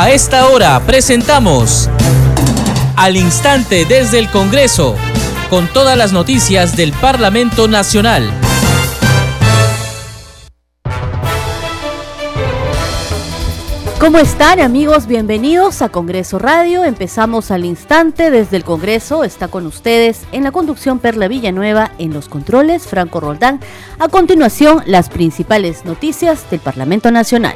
A 0.00 0.10
esta 0.12 0.48
hora 0.48 0.80
presentamos 0.86 1.90
Al 2.96 3.18
Instante 3.18 3.84
desde 3.84 4.18
el 4.18 4.30
Congreso, 4.30 4.96
con 5.50 5.68
todas 5.68 5.94
las 5.94 6.14
noticias 6.14 6.74
del 6.74 6.94
Parlamento 6.94 7.68
Nacional. 7.68 8.32
¿Cómo 13.98 14.16
están 14.16 14.60
amigos? 14.60 15.06
Bienvenidos 15.06 15.82
a 15.82 15.90
Congreso 15.90 16.38
Radio. 16.38 16.86
Empezamos 16.86 17.50
al 17.50 17.66
instante 17.66 18.30
desde 18.30 18.56
el 18.56 18.64
Congreso. 18.64 19.22
Está 19.22 19.48
con 19.48 19.66
ustedes 19.66 20.22
en 20.32 20.44
la 20.44 20.50
conducción 20.50 20.98
Perla 20.98 21.28
Villanueva, 21.28 21.92
en 21.98 22.14
los 22.14 22.30
controles 22.30 22.86
Franco 22.86 23.20
Roldán. 23.20 23.60
A 23.98 24.08
continuación, 24.08 24.82
las 24.86 25.10
principales 25.10 25.84
noticias 25.84 26.50
del 26.50 26.60
Parlamento 26.60 27.10
Nacional. 27.10 27.54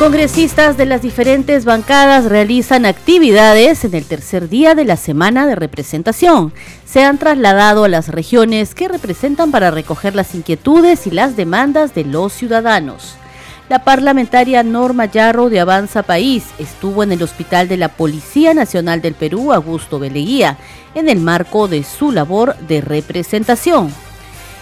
Congresistas 0.00 0.78
de 0.78 0.86
las 0.86 1.02
diferentes 1.02 1.66
bancadas 1.66 2.24
realizan 2.24 2.86
actividades 2.86 3.84
en 3.84 3.92
el 3.94 4.06
tercer 4.06 4.48
día 4.48 4.74
de 4.74 4.86
la 4.86 4.96
semana 4.96 5.46
de 5.46 5.54
representación. 5.54 6.54
Se 6.86 7.04
han 7.04 7.18
trasladado 7.18 7.84
a 7.84 7.88
las 7.88 8.08
regiones 8.08 8.74
que 8.74 8.88
representan 8.88 9.50
para 9.50 9.70
recoger 9.70 10.14
las 10.14 10.34
inquietudes 10.34 11.06
y 11.06 11.10
las 11.10 11.36
demandas 11.36 11.94
de 11.94 12.06
los 12.06 12.32
ciudadanos. 12.32 13.16
La 13.68 13.84
parlamentaria 13.84 14.62
Norma 14.62 15.04
Yarro 15.04 15.50
de 15.50 15.60
Avanza 15.60 16.02
País 16.02 16.44
estuvo 16.58 17.02
en 17.02 17.12
el 17.12 17.22
Hospital 17.22 17.68
de 17.68 17.76
la 17.76 17.88
Policía 17.90 18.54
Nacional 18.54 19.02
del 19.02 19.12
Perú, 19.12 19.52
Augusto 19.52 19.98
Beleguía, 19.98 20.56
en 20.94 21.10
el 21.10 21.20
marco 21.20 21.68
de 21.68 21.84
su 21.84 22.10
labor 22.10 22.56
de 22.56 22.80
representación. 22.80 23.92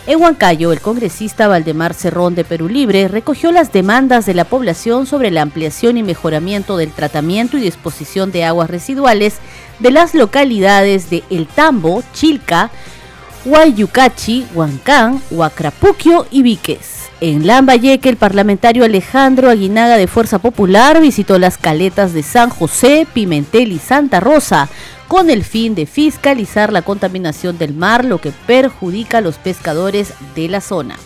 En 0.09 0.23
Huancayo, 0.23 0.73
el 0.73 0.81
congresista 0.81 1.49
Valdemar 1.49 1.93
Cerrón 1.93 2.35
de 2.35 2.43
Perú 2.43 2.71
Libre 2.71 3.09
recogió 3.09 3.53
las 3.53 3.75
demandas 3.75 4.25
de 4.25 4.33
la 4.33 4.47
población 4.47 5.05
sobre 5.05 5.31
la 5.31 5.43
ampliación 5.43 5.99
y 5.99 6.03
mejoramiento 6.03 6.79
del 6.79 6.93
tratamiento 6.93 7.59
y 7.59 7.61
disposición 7.61 8.33
de 8.33 8.43
aguas 8.43 8.71
residuales 8.71 9.35
de 9.81 9.91
las 9.91 10.15
localidades 10.15 11.11
de 11.11 11.25
El 11.29 11.47
Tambo, 11.47 12.03
Chilca, 12.15 12.71
Huayucachi, 13.45 14.47
Huancán, 14.55 15.21
Huacrapuquio 15.31 16.27
y 16.31 16.41
Víquez. 16.41 17.11
En 17.21 17.47
Lambayeque, 17.47 18.09
el 18.09 18.17
parlamentario 18.17 18.87
Alejandro 18.87 19.51
Aguinaga 19.51 19.99
de 19.99 20.07
Fuerza 20.07 20.39
Popular 20.39 21.03
visitó 21.03 21.39
las 21.39 21.59
caletas 21.59 22.15
de 22.15 22.23
San 22.23 22.49
José, 22.49 23.07
Pimentel 23.13 23.73
y 23.73 23.79
Santa 23.79 24.21
Rosa 24.21 24.71
con 25.09 25.31
el 25.31 25.43
fin 25.43 25.75
de 25.75 25.87
fiscalizar 25.87 26.73
la 26.73 26.83
contaminación 26.83 27.59
del 27.59 27.75
mar, 27.75 28.05
lo 28.05 28.21
que 28.21 28.31
perjudica 28.47 29.19
a 29.19 29.23
los 29.23 29.37
pescadores 29.37 30.13
de 30.37 30.49
la 30.49 30.61
zona. 30.61 30.97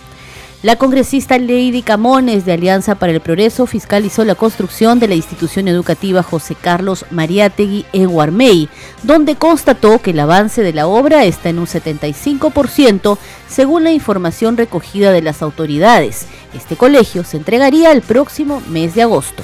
La 0.62 0.76
congresista 0.76 1.38
Lady 1.38 1.82
Camones 1.82 2.44
de 2.44 2.52
Alianza 2.52 2.94
para 2.94 3.10
el 3.10 3.20
Progreso 3.20 3.66
fiscalizó 3.66 4.24
la 4.24 4.36
construcción 4.36 5.00
de 5.00 5.08
la 5.08 5.16
institución 5.16 5.66
educativa 5.66 6.22
José 6.22 6.54
Carlos 6.54 7.04
Mariátegui 7.10 7.84
en 7.92 8.08
Guarmey, 8.08 8.68
donde 9.02 9.34
constató 9.34 9.98
que 10.00 10.10
el 10.12 10.20
avance 10.20 10.62
de 10.62 10.72
la 10.72 10.86
obra 10.86 11.24
está 11.24 11.48
en 11.48 11.58
un 11.58 11.66
75% 11.66 13.18
según 13.48 13.82
la 13.82 13.90
información 13.90 14.56
recogida 14.56 15.10
de 15.10 15.22
las 15.22 15.42
autoridades. 15.42 16.26
Este 16.54 16.76
colegio 16.76 17.24
se 17.24 17.38
entregaría 17.38 17.90
el 17.90 18.02
próximo 18.02 18.62
mes 18.68 18.94
de 18.94 19.02
agosto. 19.02 19.42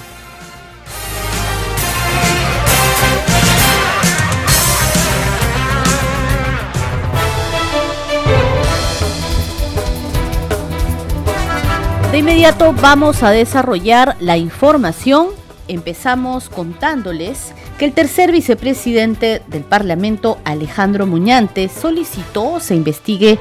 De 12.11 12.17
inmediato 12.17 12.73
vamos 12.73 13.23
a 13.23 13.31
desarrollar 13.31 14.17
la 14.19 14.39
información. 14.39 15.27
Empezamos 15.69 16.49
contándoles 16.49 17.53
que 17.79 17.85
el 17.85 17.93
tercer 17.93 18.33
vicepresidente 18.33 19.41
del 19.47 19.63
Parlamento, 19.63 20.39
Alejandro 20.45 21.07
Muñante, 21.07 21.69
solicitó 21.69 22.59
se 22.59 22.75
investigue 22.75 23.39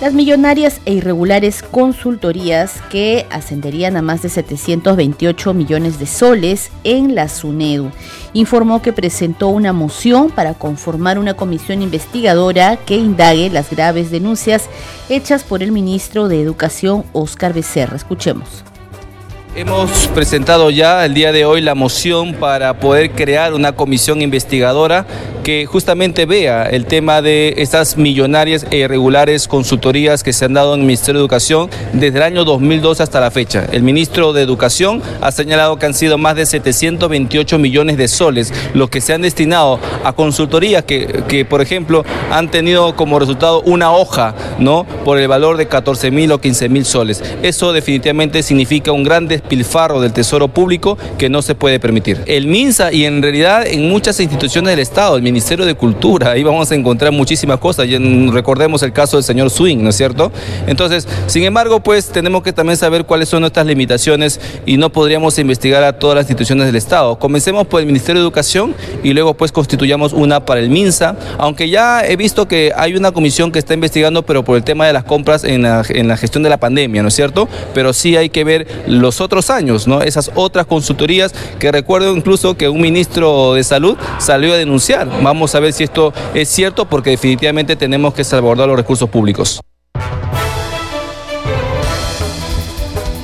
las 0.00 0.14
millonarias 0.14 0.80
e 0.86 0.94
irregulares 0.94 1.62
consultorías 1.62 2.80
que 2.88 3.26
ascenderían 3.30 3.96
a 3.96 4.02
más 4.02 4.22
de 4.22 4.28
728 4.28 5.52
millones 5.52 5.98
de 5.98 6.06
soles 6.06 6.70
en 6.84 7.16
la 7.16 7.28
SUNEDU. 7.28 7.90
Informó 8.32 8.80
que 8.80 8.92
presentó 8.92 9.48
una 9.48 9.72
moción 9.72 10.30
para 10.30 10.54
conformar 10.54 11.18
una 11.18 11.34
comisión 11.34 11.82
investigadora 11.82 12.76
que 12.76 12.96
indague 12.96 13.50
las 13.50 13.70
graves 13.70 14.10
denuncias 14.10 14.70
hechas 15.08 15.42
por 15.42 15.64
el 15.64 15.72
ministro 15.72 16.28
de 16.28 16.40
Educación, 16.40 17.04
Óscar 17.12 17.52
Becerra. 17.52 17.96
Escuchemos. 17.96 18.64
Hemos 19.56 20.06
presentado 20.14 20.70
ya 20.70 21.04
el 21.04 21.12
día 21.12 21.32
de 21.32 21.44
hoy 21.44 21.60
la 21.60 21.74
moción 21.74 22.34
para 22.34 22.78
poder 22.78 23.10
crear 23.10 23.52
una 23.52 23.72
comisión 23.72 24.22
investigadora 24.22 25.06
que 25.42 25.66
justamente 25.66 26.24
vea 26.24 26.66
el 26.66 26.86
tema 26.86 27.20
de 27.20 27.54
estas 27.56 27.96
millonarias 27.96 28.64
e 28.70 28.76
irregulares 28.76 29.48
consultorías 29.48 30.22
que 30.22 30.32
se 30.32 30.44
han 30.44 30.54
dado 30.54 30.74
en 30.74 30.80
el 30.80 30.86
Ministerio 30.86 31.18
de 31.18 31.24
Educación 31.24 31.68
desde 31.92 32.18
el 32.18 32.22
año 32.22 32.44
2002 32.44 33.00
hasta 33.00 33.18
la 33.18 33.32
fecha. 33.32 33.66
El 33.72 33.82
ministro 33.82 34.32
de 34.32 34.42
Educación 34.42 35.02
ha 35.20 35.32
señalado 35.32 35.78
que 35.78 35.86
han 35.86 35.94
sido 35.94 36.16
más 36.16 36.36
de 36.36 36.46
728 36.46 37.58
millones 37.58 37.96
de 37.96 38.06
soles 38.06 38.52
los 38.74 38.88
que 38.88 39.00
se 39.00 39.14
han 39.14 39.22
destinado 39.22 39.80
a 40.04 40.12
consultorías 40.12 40.84
que, 40.84 41.24
que 41.26 41.44
por 41.44 41.60
ejemplo, 41.60 42.04
han 42.30 42.50
tenido 42.52 42.94
como 42.94 43.18
resultado 43.18 43.62
una 43.62 43.90
hoja, 43.90 44.34
¿no? 44.60 44.84
Por 45.04 45.18
el 45.18 45.26
valor 45.26 45.56
de 45.56 45.66
14 45.66 46.12
mil 46.12 46.30
o 46.30 46.40
15 46.40 46.68
mil 46.68 46.84
soles. 46.84 47.22
Eso 47.42 47.72
definitivamente 47.72 48.44
significa 48.44 48.92
un 48.92 49.02
gran 49.02 49.26
despilfarro 49.40 50.00
del 50.00 50.12
tesoro 50.12 50.48
público 50.48 50.98
que 51.18 51.28
no 51.28 51.42
se 51.42 51.54
puede 51.54 51.80
permitir. 51.80 52.22
El 52.26 52.46
MINSA 52.46 52.92
y 52.92 53.04
en 53.04 53.22
realidad 53.22 53.66
en 53.66 53.88
muchas 53.88 54.20
instituciones 54.20 54.72
del 54.72 54.80
Estado, 54.80 55.16
el 55.16 55.22
Ministerio 55.22 55.64
de 55.64 55.74
Cultura, 55.74 56.32
ahí 56.32 56.42
vamos 56.42 56.70
a 56.70 56.74
encontrar 56.74 57.12
muchísimas 57.12 57.58
cosas. 57.58 57.86
recordemos 58.30 58.82
el 58.82 58.92
caso 58.92 59.16
del 59.16 59.24
señor 59.24 59.50
Swing, 59.50 59.78
¿no 59.78 59.90
es 59.90 59.96
cierto? 59.96 60.30
Entonces, 60.66 61.08
sin 61.26 61.44
embargo, 61.44 61.80
pues 61.80 62.08
tenemos 62.08 62.42
que 62.42 62.52
también 62.52 62.76
saber 62.76 63.04
cuáles 63.04 63.28
son 63.28 63.40
nuestras 63.40 63.66
limitaciones 63.66 64.40
y 64.66 64.76
no 64.76 64.90
podríamos 64.90 65.38
investigar 65.38 65.82
a 65.82 65.98
todas 65.98 66.16
las 66.16 66.24
instituciones 66.24 66.66
del 66.66 66.76
Estado. 66.76 67.18
Comencemos 67.18 67.66
por 67.66 67.80
el 67.80 67.86
Ministerio 67.86 68.20
de 68.20 68.26
Educación 68.26 68.74
y 69.02 69.12
luego 69.12 69.34
pues 69.34 69.52
constituyamos 69.52 70.12
una 70.12 70.44
para 70.44 70.60
el 70.60 70.70
MINSA, 70.70 71.16
aunque 71.38 71.68
ya 71.68 72.04
he 72.06 72.16
visto 72.16 72.46
que 72.46 72.72
hay 72.76 72.94
una 72.94 73.12
comisión 73.12 73.52
que 73.52 73.58
está 73.58 73.74
investigando, 73.74 74.22
pero 74.22 74.44
por 74.44 74.56
el 74.56 74.64
tema 74.64 74.86
de 74.86 74.92
las 74.92 75.04
compras 75.04 75.44
en 75.44 75.62
la, 75.62 75.82
en 75.88 76.08
la 76.08 76.16
gestión 76.16 76.42
de 76.42 76.50
la 76.50 76.58
pandemia, 76.58 77.02
¿no 77.02 77.08
es 77.08 77.14
cierto? 77.14 77.48
Pero 77.74 77.92
sí 77.92 78.16
hay 78.16 78.28
que 78.28 78.44
ver 78.44 78.66
los 78.86 79.20
otros 79.20 79.29
años, 79.50 79.86
¿no? 79.86 80.02
Esas 80.02 80.30
otras 80.34 80.66
consultorías 80.66 81.32
que 81.58 81.70
recuerdo 81.70 82.14
incluso 82.14 82.56
que 82.56 82.68
un 82.68 82.80
ministro 82.80 83.54
de 83.54 83.64
salud 83.64 83.96
salió 84.18 84.52
a 84.52 84.56
denunciar. 84.56 85.08
Vamos 85.22 85.54
a 85.54 85.60
ver 85.60 85.72
si 85.72 85.84
esto 85.84 86.12
es 86.34 86.48
cierto 86.48 86.84
porque 86.84 87.10
definitivamente 87.10 87.76
tenemos 87.76 88.12
que 88.12 88.24
salvaguardar 88.24 88.68
los 88.68 88.76
recursos 88.76 89.08
públicos. 89.08 89.60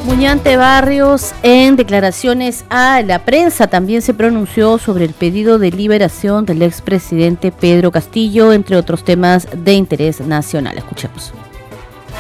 Muñante 0.04 0.56
Barrios 0.56 1.34
en 1.42 1.74
declaraciones 1.74 2.64
a 2.70 3.02
la 3.02 3.24
prensa 3.24 3.66
también 3.66 4.02
se 4.02 4.14
pronunció 4.14 4.78
sobre 4.78 5.04
el 5.04 5.12
pedido 5.12 5.58
de 5.58 5.72
liberación 5.72 6.46
del 6.46 6.62
expresidente 6.62 7.50
Pedro 7.50 7.90
Castillo, 7.90 8.52
entre 8.52 8.76
otros 8.76 9.04
temas 9.04 9.48
de 9.52 9.72
interés 9.74 10.20
nacional. 10.20 10.78
Escuchemos. 10.78 11.34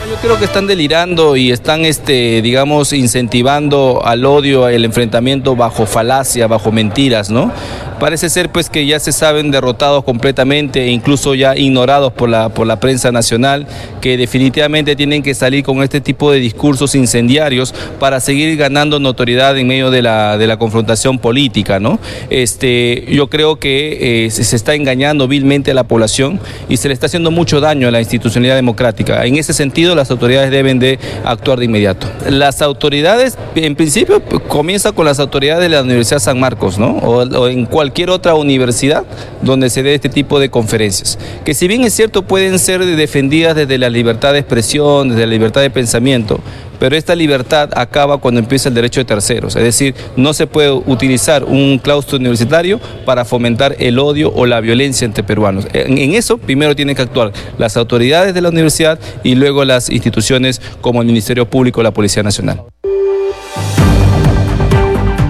Yo 0.04 0.14
creo 0.22 0.38
que 0.38 0.44
están 0.44 0.66
delirando 0.66 1.36
y 1.36 1.50
están, 1.50 1.84
este, 1.84 2.40
digamos, 2.40 2.92
incentivando 2.92 4.02
al 4.04 4.24
odio, 4.24 4.66
al 4.66 4.84
enfrentamiento 4.84 5.56
bajo 5.56 5.84
falacia, 5.84 6.46
bajo 6.46 6.70
mentiras, 6.70 7.30
¿no? 7.30 7.50
Parece 7.98 8.28
ser 8.28 8.52
pues 8.52 8.68
que 8.68 8.84
ya 8.84 9.00
se 9.00 9.10
saben 9.10 9.50
derrotados 9.50 10.04
completamente 10.04 10.84
e 10.84 10.90
incluso 10.90 11.34
ya 11.34 11.56
ignorados 11.56 12.12
por 12.12 12.28
la, 12.28 12.50
por 12.50 12.66
la 12.66 12.78
prensa 12.78 13.10
nacional, 13.10 13.66
que 14.02 14.18
definitivamente 14.18 14.94
tienen 14.96 15.22
que 15.22 15.34
salir 15.34 15.64
con 15.64 15.82
este 15.82 16.02
tipo 16.02 16.30
de 16.30 16.38
discursos 16.38 16.94
incendiarios 16.94 17.74
para 17.98 18.20
seguir 18.20 18.54
ganando 18.58 19.00
notoriedad 19.00 19.56
en 19.56 19.66
medio 19.66 19.90
de 19.90 20.02
la, 20.02 20.36
de 20.36 20.46
la 20.46 20.58
confrontación 20.58 21.18
política, 21.18 21.80
¿no? 21.80 21.98
Este, 22.28 23.06
yo 23.08 23.28
creo 23.28 23.56
que 23.56 24.26
eh, 24.26 24.30
se 24.30 24.54
está 24.54 24.74
engañando 24.74 25.26
vilmente 25.26 25.70
a 25.70 25.74
la 25.74 25.84
población 25.84 26.38
y 26.68 26.76
se 26.76 26.88
le 26.88 26.94
está 26.94 27.06
haciendo 27.06 27.30
mucho 27.30 27.60
daño 27.60 27.88
a 27.88 27.90
la 27.90 28.00
institucionalidad 28.00 28.56
democrática. 28.56 29.24
En 29.24 29.36
ese 29.36 29.54
sentido, 29.54 29.85
las 29.94 30.10
autoridades 30.10 30.50
deben 30.50 30.78
de 30.78 30.98
actuar 31.24 31.58
de 31.58 31.66
inmediato. 31.66 32.06
Las 32.28 32.62
autoridades, 32.62 33.36
en 33.54 33.76
principio, 33.76 34.22
comienza 34.48 34.92
con 34.92 35.04
las 35.04 35.18
autoridades 35.18 35.62
de 35.62 35.68
la 35.68 35.82
Universidad 35.82 36.18
San 36.18 36.40
Marcos, 36.40 36.78
¿no? 36.78 36.96
O, 36.98 37.48
en 37.48 37.66
cualquier 37.66 38.10
otra 38.10 38.34
universidad 38.34 39.04
donde 39.42 39.70
se 39.70 39.82
dé 39.82 39.94
este 39.94 40.08
tipo 40.08 40.40
de 40.40 40.50
conferencias, 40.50 41.18
que 41.44 41.54
si 41.54 41.68
bien 41.68 41.84
es 41.84 41.92
cierto 41.92 42.22
pueden 42.22 42.58
ser 42.58 42.84
defendidas 42.84 43.54
desde 43.54 43.78
la 43.78 43.90
libertad 43.90 44.32
de 44.32 44.40
expresión, 44.40 45.10
desde 45.10 45.26
la 45.26 45.32
libertad 45.32 45.60
de 45.60 45.70
pensamiento, 45.70 46.40
pero 46.78 46.96
esta 46.96 47.14
libertad 47.14 47.70
acaba 47.74 48.18
cuando 48.18 48.40
empieza 48.40 48.68
el 48.68 48.74
derecho 48.74 49.00
de 49.00 49.04
terceros, 49.04 49.56
es 49.56 49.62
decir, 49.62 49.94
no 50.16 50.32
se 50.32 50.46
puede 50.46 50.70
utilizar 50.70 51.44
un 51.44 51.78
claustro 51.78 52.18
universitario 52.18 52.80
para 53.04 53.24
fomentar 53.24 53.76
el 53.78 53.98
odio 53.98 54.32
o 54.34 54.46
la 54.46 54.60
violencia 54.60 55.04
entre 55.04 55.22
peruanos. 55.22 55.66
En, 55.72 56.14
eso 56.14 56.38
primero 56.38 56.74
tienen 56.74 56.96
que 56.96 57.02
actuar 57.02 57.32
las 57.58 57.76
autoridades 57.76 58.34
de 58.34 58.40
la 58.40 58.48
universidad 58.48 58.98
y 59.22 59.34
luego 59.34 59.64
las 59.64 59.90
instituciones 59.90 60.60
como 60.80 61.00
el 61.00 61.06
Ministerio 61.06 61.48
Público 61.48 61.80
o 61.80 61.82
la 61.82 61.92
Policía 61.92 62.22
Nacional. 62.22 62.62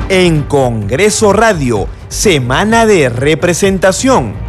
en 0.08 0.42
Congreso 0.42 1.32
Radio, 1.32 1.88
Semana 2.08 2.86
de 2.86 3.08
Representación. 3.08 4.45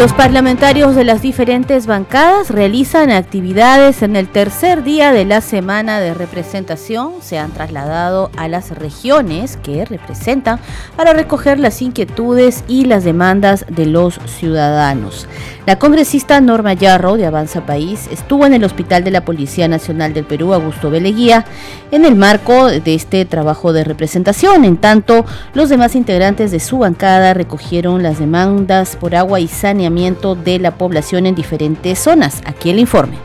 Los 0.00 0.14
parlamentarios 0.14 0.96
de 0.96 1.04
las 1.04 1.20
diferentes 1.20 1.86
bancadas 1.86 2.48
realizan 2.48 3.10
actividades 3.10 4.00
en 4.00 4.16
el 4.16 4.28
tercer 4.28 4.82
día 4.82 5.12
de 5.12 5.26
la 5.26 5.42
semana 5.42 6.00
de 6.00 6.14
representación. 6.14 7.16
Se 7.20 7.38
han 7.38 7.50
trasladado 7.50 8.30
a 8.38 8.48
las 8.48 8.70
regiones 8.70 9.58
que 9.58 9.84
representan 9.84 10.58
para 10.96 11.12
recoger 11.12 11.60
las 11.60 11.82
inquietudes 11.82 12.64
y 12.66 12.86
las 12.86 13.04
demandas 13.04 13.66
de 13.68 13.84
los 13.84 14.18
ciudadanos. 14.24 15.28
La 15.66 15.78
congresista 15.78 16.40
Norma 16.40 16.72
Yarro 16.72 17.18
de 17.18 17.26
Avanza 17.26 17.66
País 17.66 18.08
estuvo 18.10 18.46
en 18.46 18.54
el 18.54 18.64
Hospital 18.64 19.04
de 19.04 19.10
la 19.10 19.26
Policía 19.26 19.68
Nacional 19.68 20.14
del 20.14 20.24
Perú, 20.24 20.54
Augusto 20.54 20.88
Beleguía, 20.88 21.44
en 21.90 22.06
el 22.06 22.16
marco 22.16 22.68
de 22.68 22.94
este 22.94 23.26
trabajo 23.26 23.74
de 23.74 23.84
representación. 23.84 24.64
En 24.64 24.78
tanto, 24.78 25.26
los 25.52 25.68
demás 25.68 25.94
integrantes 25.94 26.50
de 26.52 26.58
su 26.58 26.78
bancada 26.78 27.34
recogieron 27.34 28.02
las 28.02 28.18
demandas 28.18 28.96
por 28.96 29.14
agua 29.14 29.40
y 29.40 29.46
saneamiento 29.46 29.89
de 29.90 30.58
la 30.60 30.76
población 30.76 31.26
en 31.26 31.34
diferentes 31.34 31.98
zonas. 31.98 32.42
Aquí 32.46 32.70
el 32.70 32.78
informe. 32.78 33.16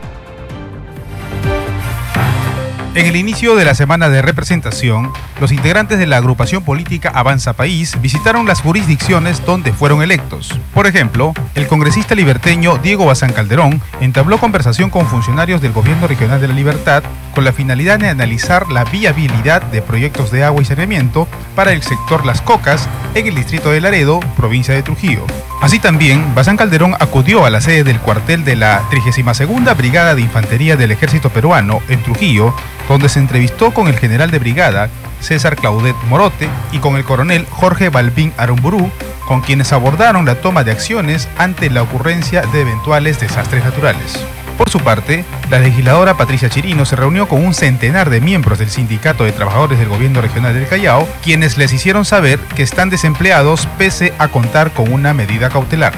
En 2.96 3.04
el 3.04 3.16
inicio 3.16 3.56
de 3.56 3.64
la 3.66 3.74
semana 3.74 4.08
de 4.08 4.22
representación, 4.22 5.12
los 5.38 5.52
integrantes 5.52 5.98
de 5.98 6.06
la 6.06 6.16
agrupación 6.16 6.64
política 6.64 7.10
Avanza 7.14 7.52
País 7.52 8.00
visitaron 8.00 8.46
las 8.46 8.62
jurisdicciones 8.62 9.44
donde 9.44 9.74
fueron 9.74 10.02
electos. 10.02 10.58
Por 10.72 10.86
ejemplo, 10.86 11.34
el 11.54 11.66
congresista 11.66 12.14
liberteño 12.14 12.78
Diego 12.78 13.04
Bazán 13.04 13.34
Calderón 13.34 13.82
entabló 14.00 14.38
conversación 14.38 14.88
con 14.88 15.06
funcionarios 15.06 15.60
del 15.60 15.72
Gobierno 15.72 16.08
Regional 16.08 16.40
de 16.40 16.48
la 16.48 16.54
Libertad 16.54 17.02
con 17.34 17.44
la 17.44 17.52
finalidad 17.52 17.98
de 17.98 18.08
analizar 18.08 18.72
la 18.72 18.84
viabilidad 18.84 19.60
de 19.60 19.82
proyectos 19.82 20.30
de 20.30 20.42
agua 20.42 20.62
y 20.62 20.64
saneamiento 20.64 21.28
para 21.54 21.74
el 21.74 21.82
sector 21.82 22.24
Las 22.24 22.40
Cocas 22.40 22.88
en 23.14 23.26
el 23.26 23.34
distrito 23.34 23.70
de 23.70 23.82
Laredo, 23.82 24.20
provincia 24.38 24.72
de 24.72 24.82
Trujillo. 24.82 25.26
Así 25.60 25.78
también, 25.78 26.34
Bazán 26.34 26.56
Calderón 26.56 26.94
acudió 27.00 27.46
a 27.46 27.50
la 27.50 27.60
sede 27.60 27.82
del 27.82 27.98
cuartel 27.98 28.44
de 28.44 28.56
la 28.56 28.82
32 28.90 29.76
Brigada 29.76 30.14
de 30.14 30.20
Infantería 30.20 30.76
del 30.76 30.92
Ejército 30.92 31.30
Peruano 31.30 31.80
en 31.88 32.02
Trujillo, 32.02 32.54
donde 32.88 33.08
se 33.08 33.18
entrevistó 33.18 33.72
con 33.72 33.88
el 33.88 33.98
general 33.98 34.30
de 34.30 34.38
brigada 34.38 34.90
César 35.20 35.56
Claudet 35.56 35.96
Morote 36.08 36.48
y 36.72 36.78
con 36.78 36.96
el 36.96 37.04
coronel 37.04 37.46
Jorge 37.50 37.88
Balbín 37.88 38.32
Arumburú, 38.36 38.90
con 39.26 39.40
quienes 39.40 39.72
abordaron 39.72 40.26
la 40.26 40.36
toma 40.36 40.62
de 40.62 40.72
acciones 40.72 41.28
ante 41.38 41.70
la 41.70 41.82
ocurrencia 41.82 42.42
de 42.42 42.60
eventuales 42.60 43.18
desastres 43.18 43.64
naturales. 43.64 44.24
Por 44.56 44.70
su 44.70 44.80
parte, 44.80 45.24
la 45.50 45.58
legisladora 45.58 46.16
Patricia 46.16 46.48
Chirino 46.48 46.86
se 46.86 46.96
reunió 46.96 47.28
con 47.28 47.44
un 47.44 47.52
centenar 47.52 48.08
de 48.08 48.22
miembros 48.22 48.58
del 48.58 48.70
Sindicato 48.70 49.24
de 49.24 49.32
Trabajadores 49.32 49.78
del 49.78 49.88
Gobierno 49.88 50.22
Regional 50.22 50.54
del 50.54 50.66
Callao, 50.66 51.06
quienes 51.22 51.58
les 51.58 51.74
hicieron 51.74 52.06
saber 52.06 52.38
que 52.38 52.62
están 52.62 52.88
desempleados 52.88 53.68
pese 53.76 54.14
a 54.18 54.28
contar 54.28 54.70
con 54.70 54.90
una 54.90 55.12
medida 55.12 55.50
cautelar. 55.50 55.92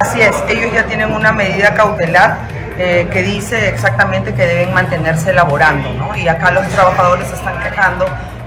Así 0.00 0.20
es, 0.20 0.36
ellos 0.48 0.72
ya 0.74 0.84
tienen 0.84 1.10
una 1.10 1.32
medida 1.32 1.74
cautelar 1.74 2.36
eh, 2.78 3.08
que 3.10 3.22
dice 3.22 3.70
exactamente 3.70 4.34
que 4.34 4.46
deben 4.46 4.74
mantenerse 4.74 5.30
elaborando, 5.30 5.90
¿no? 5.94 6.14
Y 6.14 6.28
acá 6.28 6.50
los 6.50 6.68
trabajadores 6.68 7.32
están 7.32 7.58
quejando 7.62 8.06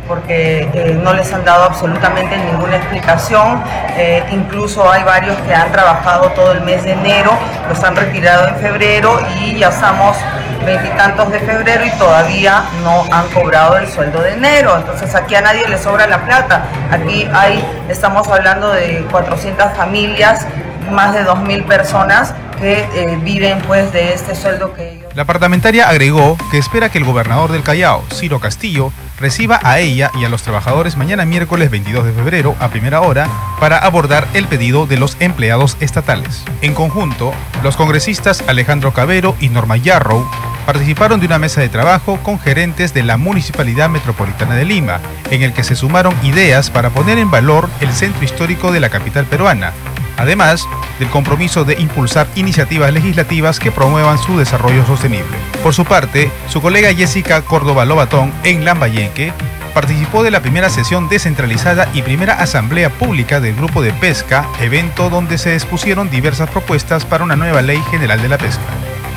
porque 0.10 0.68
eh, 0.74 1.00
no 1.02 1.14
les 1.14 1.32
han 1.32 1.46
dado 1.46 1.66
absolutamente 1.66 2.36
ninguna 2.36 2.78
explicación. 2.78 3.64
Eh, 3.96 4.24
incluso 4.32 4.92
hay 4.92 5.04
varios 5.04 5.38
que 5.42 5.54
han 5.54 5.72
trabajado 5.72 6.30
todo 6.32 6.52
el 6.52 6.62
mes 6.62 6.84
de 6.84 6.94
enero, 6.94 7.32
los 7.70 7.82
han 7.84 7.96
retirado 7.96 8.48
en 8.48 8.56
febrero 8.56 9.20
y 9.40 9.60
ya 9.60 9.70
estamos 9.70 10.18
veintitantos 10.66 11.32
de 11.32 11.40
febrero 11.40 11.86
y 11.86 11.92
todavía 11.92 12.64
no 12.84 13.06
han 13.12 13.30
cobrado 13.30 13.78
el 13.78 13.88
sueldo 13.88 14.22
de 14.22 14.34
enero. 14.34 14.76
Entonces 14.78 15.14
aquí 15.14 15.36
a 15.36 15.42
nadie 15.42 15.68
le 15.68 15.78
sobra 15.78 16.08
la 16.08 16.26
plata. 16.26 16.64
Aquí 16.92 17.30
hay, 17.32 17.64
estamos 17.88 18.28
hablando 18.28 18.72
de 18.72 19.06
400 19.12 19.74
familias, 19.78 20.46
más 20.92 21.14
de 21.14 21.24
2.000 21.24 21.66
personas 21.66 22.34
que 22.60 22.88
eh, 22.94 23.18
viven 23.24 23.60
pues 23.68 23.92
de 23.94 24.14
este 24.14 24.36
sueldo 24.36 24.74
que. 24.74 25.00
La 25.16 25.26
parlamentaria 25.26 25.90
agregó 25.90 26.38
que 26.52 26.58
espera 26.58 26.90
que 26.90 26.98
el 26.98 27.04
gobernador 27.04 27.52
del 27.52 27.64
Callao, 27.64 28.04
Ciro 28.14 28.40
Castillo, 28.40 28.92
reciba 29.20 29.60
a 29.64 29.80
ella 29.80 30.12
y 30.20 30.24
a 30.24 30.30
los 30.30 30.44
trabajadores 30.44 30.96
mañana 30.96 31.26
miércoles 31.26 31.70
22 31.70 32.06
de 32.06 32.14
febrero 32.14 32.56
a 32.60 32.70
primera 32.70 33.02
hora 33.02 33.28
para 33.60 33.78
abordar 33.80 34.28
el 34.34 34.48
pedido 34.48 34.86
de 34.86 34.98
los 34.98 35.18
empleados 35.20 35.78
estatales. 35.80 36.44
En 36.62 36.74
conjunto, 36.74 37.34
los 37.64 37.76
congresistas 37.76 38.44
Alejandro 38.48 38.94
Cabero 38.94 39.36
y 39.40 39.50
Norma 39.50 39.78
Yarrow 39.78 40.26
participaron 40.66 41.20
de 41.20 41.26
una 41.26 41.40
mesa 41.40 41.62
de 41.62 41.70
trabajo 41.70 42.20
con 42.22 42.40
gerentes 42.40 42.94
de 42.94 43.02
la 43.02 43.18
Municipalidad 43.18 43.90
Metropolitana 43.90 44.56
de 44.56 44.66
Lima, 44.66 45.00
en 45.32 45.42
el 45.42 45.52
que 45.52 45.64
se 45.64 45.76
sumaron 45.76 46.14
ideas 46.24 46.70
para 46.70 46.92
poner 46.92 47.18
en 47.18 47.32
valor 47.32 47.70
el 47.82 47.92
centro 47.92 48.24
histórico 48.24 48.72
de 48.72 48.80
la 48.80 48.90
capital 48.90 49.26
peruana, 49.26 49.74
además 50.19 50.68
del 51.00 51.10
compromiso 51.10 51.63
de 51.63 51.80
impulsar 51.80 52.27
iniciativas 52.36 52.94
legislativas 52.94 53.60
que 53.60 53.71
promuevan 53.71 54.18
su 54.18 54.38
desarrollo 54.38 54.86
sostenible. 54.86 55.36
Por 55.63 55.74
su 55.74 55.86
parte, 55.86 56.30
su 56.50 56.62
colega 56.62 56.94
Jessica 56.94 57.42
Córdoba 57.42 57.86
Lobatón 57.86 58.33
en 58.44 58.66
Lambayenque 58.66 59.33
participó 59.74 60.24
de 60.24 60.31
la 60.31 60.42
primera 60.42 60.69
sesión 60.69 61.07
descentralizada 61.10 61.88
y 61.94 62.01
primera 62.01 62.33
asamblea 62.33 62.89
pública 62.89 63.39
del 63.39 63.56
Grupo 63.56 63.81
de 63.81 63.94
Pesca, 63.94 64.45
evento 64.60 65.10
donde 65.10 65.38
se 65.38 65.54
expusieron 65.54 66.10
diversas 66.10 66.50
propuestas 66.50 67.06
para 67.06 67.24
una 67.24 67.36
nueva 67.36 67.62
ley 67.62 67.81
general 67.89 68.21
de 68.21 68.30
la 68.30 68.38
pesca. 68.38 68.63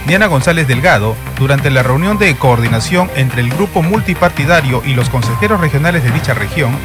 Diana 0.06 0.26
González 0.26 0.66
Delgado, 0.66 1.16
durante 1.38 1.70
la 1.70 1.82
reunión 1.82 2.18
de 2.18 2.36
coordinación 2.36 3.08
entre 3.14 3.40
el 3.40 3.50
grupo 3.50 3.82
multipartidario 3.82 4.82
y 4.84 4.94
los 4.94 5.08
consejeros 5.08 5.60
regionales 5.60 6.02
de 6.02 6.10
dicha 6.10 6.34
región, 6.34 6.76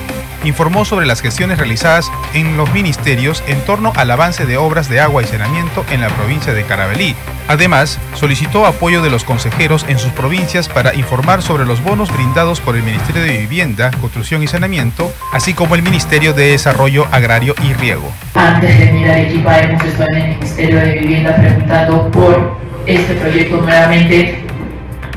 informó 0.43 0.85
sobre 0.85 1.05
las 1.05 1.21
gestiones 1.21 1.57
realizadas 1.57 2.11
en 2.33 2.57
los 2.57 2.71
ministerios 2.73 3.43
en 3.47 3.59
torno 3.61 3.93
al 3.95 4.11
avance 4.11 4.45
de 4.45 4.57
obras 4.57 4.89
de 4.89 4.99
agua 4.99 5.23
y 5.23 5.25
saneamiento 5.25 5.85
en 5.91 6.01
la 6.01 6.09
provincia 6.09 6.53
de 6.53 6.63
Carabelí. 6.63 7.15
Además, 7.47 7.99
solicitó 8.13 8.65
apoyo 8.65 9.01
de 9.01 9.09
los 9.09 9.23
consejeros 9.23 9.85
en 9.87 9.99
sus 9.99 10.11
provincias 10.11 10.67
para 10.67 10.93
informar 10.93 11.41
sobre 11.41 11.65
los 11.65 11.81
bonos 11.83 12.11
brindados 12.11 12.59
por 12.59 12.75
el 12.75 12.83
Ministerio 12.83 13.21
de 13.21 13.37
Vivienda, 13.37 13.91
Construcción 14.01 14.43
y 14.43 14.47
Saneamiento, 14.47 15.11
así 15.31 15.53
como 15.53 15.75
el 15.75 15.81
Ministerio 15.81 16.33
de 16.33 16.51
Desarrollo 16.51 17.07
Agrario 17.11 17.55
y 17.63 17.73
Riego. 17.73 18.11
Antes 18.33 18.77
de 18.77 18.85
venir 18.85 19.09
a 19.09 19.13
Arequipa 19.13 19.59
hemos 19.59 19.83
estado 19.83 20.09
en 20.11 20.17
el 20.17 20.27
Ministerio 20.37 20.79
de 20.79 20.91
Vivienda 20.99 21.35
preguntando 21.35 22.11
por 22.11 22.57
este 22.85 23.13
proyecto 23.15 23.57
nuevamente. 23.57 24.43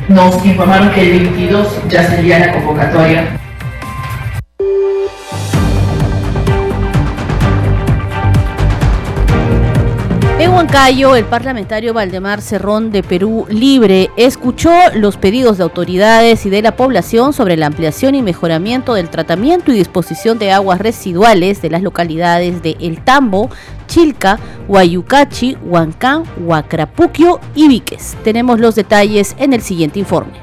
Nos 0.08 0.44
informaron 0.44 0.90
que 0.90 1.02
el 1.02 1.20
22 1.20 1.88
ya 1.88 2.04
salía 2.04 2.38
la 2.40 2.52
convocatoria 2.52 3.39
Huancayo, 10.60 11.16
el 11.16 11.24
parlamentario 11.24 11.94
Valdemar 11.94 12.42
Cerrón 12.42 12.92
de 12.92 13.02
Perú 13.02 13.46
Libre 13.48 14.10
escuchó 14.18 14.70
los 14.92 15.16
pedidos 15.16 15.56
de 15.56 15.62
autoridades 15.62 16.44
y 16.44 16.50
de 16.50 16.60
la 16.60 16.76
población 16.76 17.32
sobre 17.32 17.56
la 17.56 17.64
ampliación 17.64 18.14
y 18.14 18.20
mejoramiento 18.20 18.92
del 18.92 19.08
tratamiento 19.08 19.72
y 19.72 19.76
disposición 19.76 20.38
de 20.38 20.52
aguas 20.52 20.78
residuales 20.78 21.62
de 21.62 21.70
las 21.70 21.80
localidades 21.80 22.62
de 22.62 22.76
El 22.78 23.02
Tambo, 23.02 23.48
Chilca, 23.86 24.38
Huayucachi, 24.68 25.56
Huancán, 25.62 26.24
Huacrapuquio 26.36 27.40
y 27.54 27.66
Viques. 27.66 28.18
Tenemos 28.22 28.60
los 28.60 28.74
detalles 28.74 29.36
en 29.38 29.54
el 29.54 29.62
siguiente 29.62 29.98
informe. 29.98 30.34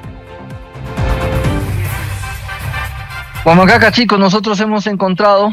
Huamacaca, 3.46 3.92
chicos, 3.92 4.18
nosotros 4.18 4.60
hemos 4.62 4.88
encontrado 4.88 5.52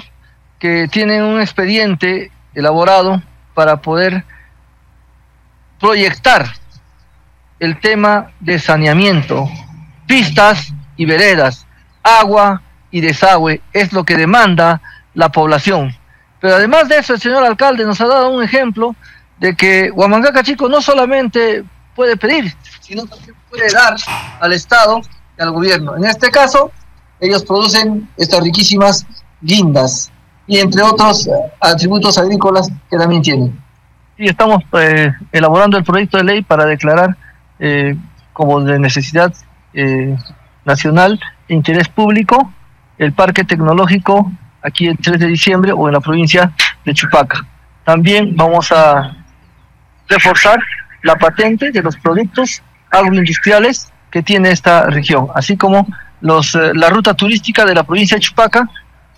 que 0.59 0.88
tienen 0.90 1.23
un 1.23 1.42
expediente 1.42 2.30
elaborado 2.54 3.23
para 3.52 3.83
poder 3.83 4.25
proyectar 5.81 6.47
el 7.59 7.81
tema 7.81 8.33
de 8.40 8.59
saneamiento, 8.59 9.49
pistas 10.07 10.73
y 10.97 11.04
veredas, 11.07 11.66
agua 12.02 12.62
y 12.90 13.00
desagüe, 13.00 13.61
es 13.73 13.93
lo 13.93 14.04
que 14.04 14.16
demanda 14.16 14.81
la 15.14 15.31
población. 15.31 15.95
Pero 16.40 16.57
además 16.57 16.88
de 16.88 16.99
eso, 16.99 17.14
el 17.14 17.21
señor 17.21 17.45
alcalde 17.45 17.85
nos 17.85 18.00
ha 18.00 18.07
dado 18.07 18.31
un 18.31 18.43
ejemplo 18.43 18.95
de 19.38 19.57
que 19.57 19.90
Huamangaca 19.90 20.43
Chico 20.43 20.69
no 20.69 20.83
solamente 20.83 21.64
puede 21.95 22.16
pedir, 22.16 22.54
sino 22.81 23.07
también 23.07 23.35
puede 23.49 23.71
dar 23.73 23.97
al 24.40 24.52
Estado 24.52 25.00
y 25.38 25.43
al 25.43 25.52
gobierno. 25.52 25.97
En 25.97 26.04
este 26.04 26.31
caso, 26.31 26.71
ellos 27.21 27.45
producen 27.45 28.09
estas 28.16 28.43
riquísimas 28.43 29.07
guindas 29.40 30.12
y 30.47 30.59
entre 30.59 30.83
otros 30.83 31.28
atributos 31.61 32.19
agrícolas 32.19 32.69
que 32.90 32.99
también 32.99 33.23
tienen. 33.23 33.63
Sí, 34.16 34.26
estamos 34.26 34.62
eh, 34.78 35.12
elaborando 35.33 35.76
el 35.76 35.85
proyecto 35.85 36.18
de 36.18 36.25
ley 36.25 36.42
para 36.42 36.66
declarar 36.66 37.16
eh, 37.59 37.97
como 38.33 38.61
de 38.61 38.78
necesidad 38.78 39.33
eh, 39.73 40.16
nacional 40.64 41.21
interés 41.49 41.88
público 41.88 42.52
el 42.99 43.12
parque 43.12 43.44
tecnológico 43.44 44.30
aquí 44.62 44.87
el 44.87 44.99
3 44.99 45.18
de 45.18 45.26
diciembre 45.26 45.73
o 45.73 45.88
en 45.88 45.94
la 45.94 46.00
provincia 46.00 46.52
de 46.85 46.94
Chupaca. 46.94 47.44
También 47.85 48.35
vamos 48.37 48.71
a 48.73 49.16
reforzar 50.09 50.59
la 51.02 51.16
patente 51.16 51.71
de 51.71 51.83
los 51.83 51.97
productos 51.97 52.62
agroindustriales 52.90 53.92
que 54.11 54.23
tiene 54.23 54.50
esta 54.52 54.87
región, 54.87 55.28
así 55.35 55.56
como 55.56 55.87
los, 56.21 56.54
eh, 56.54 56.73
la 56.75 56.88
ruta 56.88 57.14
turística 57.14 57.64
de 57.64 57.75
la 57.75 57.83
provincia 57.83 58.16
de 58.16 58.21
Chupaca, 58.21 58.68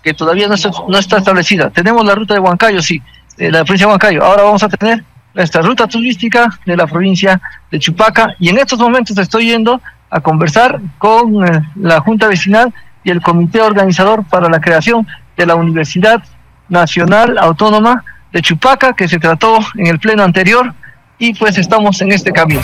que 0.03 0.13
todavía 0.13 0.47
no 0.47 0.55
está, 0.55 0.69
no 0.87 0.97
está 0.97 1.17
establecida. 1.17 1.69
Tenemos 1.69 2.03
la 2.05 2.15
ruta 2.15 2.33
de 2.33 2.39
Huancayo, 2.39 2.81
sí, 2.81 3.01
de 3.37 3.51
la 3.51 3.63
provincia 3.63 3.87
de 3.87 3.91
Huancayo. 3.91 4.23
Ahora 4.23 4.43
vamos 4.43 4.63
a 4.63 4.69
tener 4.69 5.03
nuestra 5.33 5.61
ruta 5.61 5.87
turística 5.87 6.49
de 6.65 6.75
la 6.75 6.87
provincia 6.87 7.39
de 7.71 7.79
Chupaca 7.79 8.35
y 8.39 8.49
en 8.49 8.57
estos 8.57 8.79
momentos 8.79 9.17
estoy 9.17 9.47
yendo 9.47 9.81
a 10.09 10.19
conversar 10.19 10.79
con 10.97 11.45
eh, 11.45 11.61
la 11.75 11.99
Junta 11.99 12.27
Vecinal 12.27 12.73
y 13.03 13.11
el 13.11 13.21
Comité 13.21 13.61
Organizador 13.61 14.25
para 14.25 14.49
la 14.49 14.59
creación 14.59 15.07
de 15.35 15.45
la 15.45 15.55
Universidad 15.55 16.23
Nacional 16.69 17.37
Autónoma 17.37 18.03
de 18.31 18.41
Chupaca, 18.41 18.93
que 18.93 19.07
se 19.07 19.19
trató 19.19 19.59
en 19.75 19.87
el 19.87 19.99
pleno 19.99 20.23
anterior, 20.23 20.73
y 21.17 21.33
pues 21.33 21.57
estamos 21.57 22.01
en 22.01 22.11
este 22.11 22.31
camino. 22.31 22.61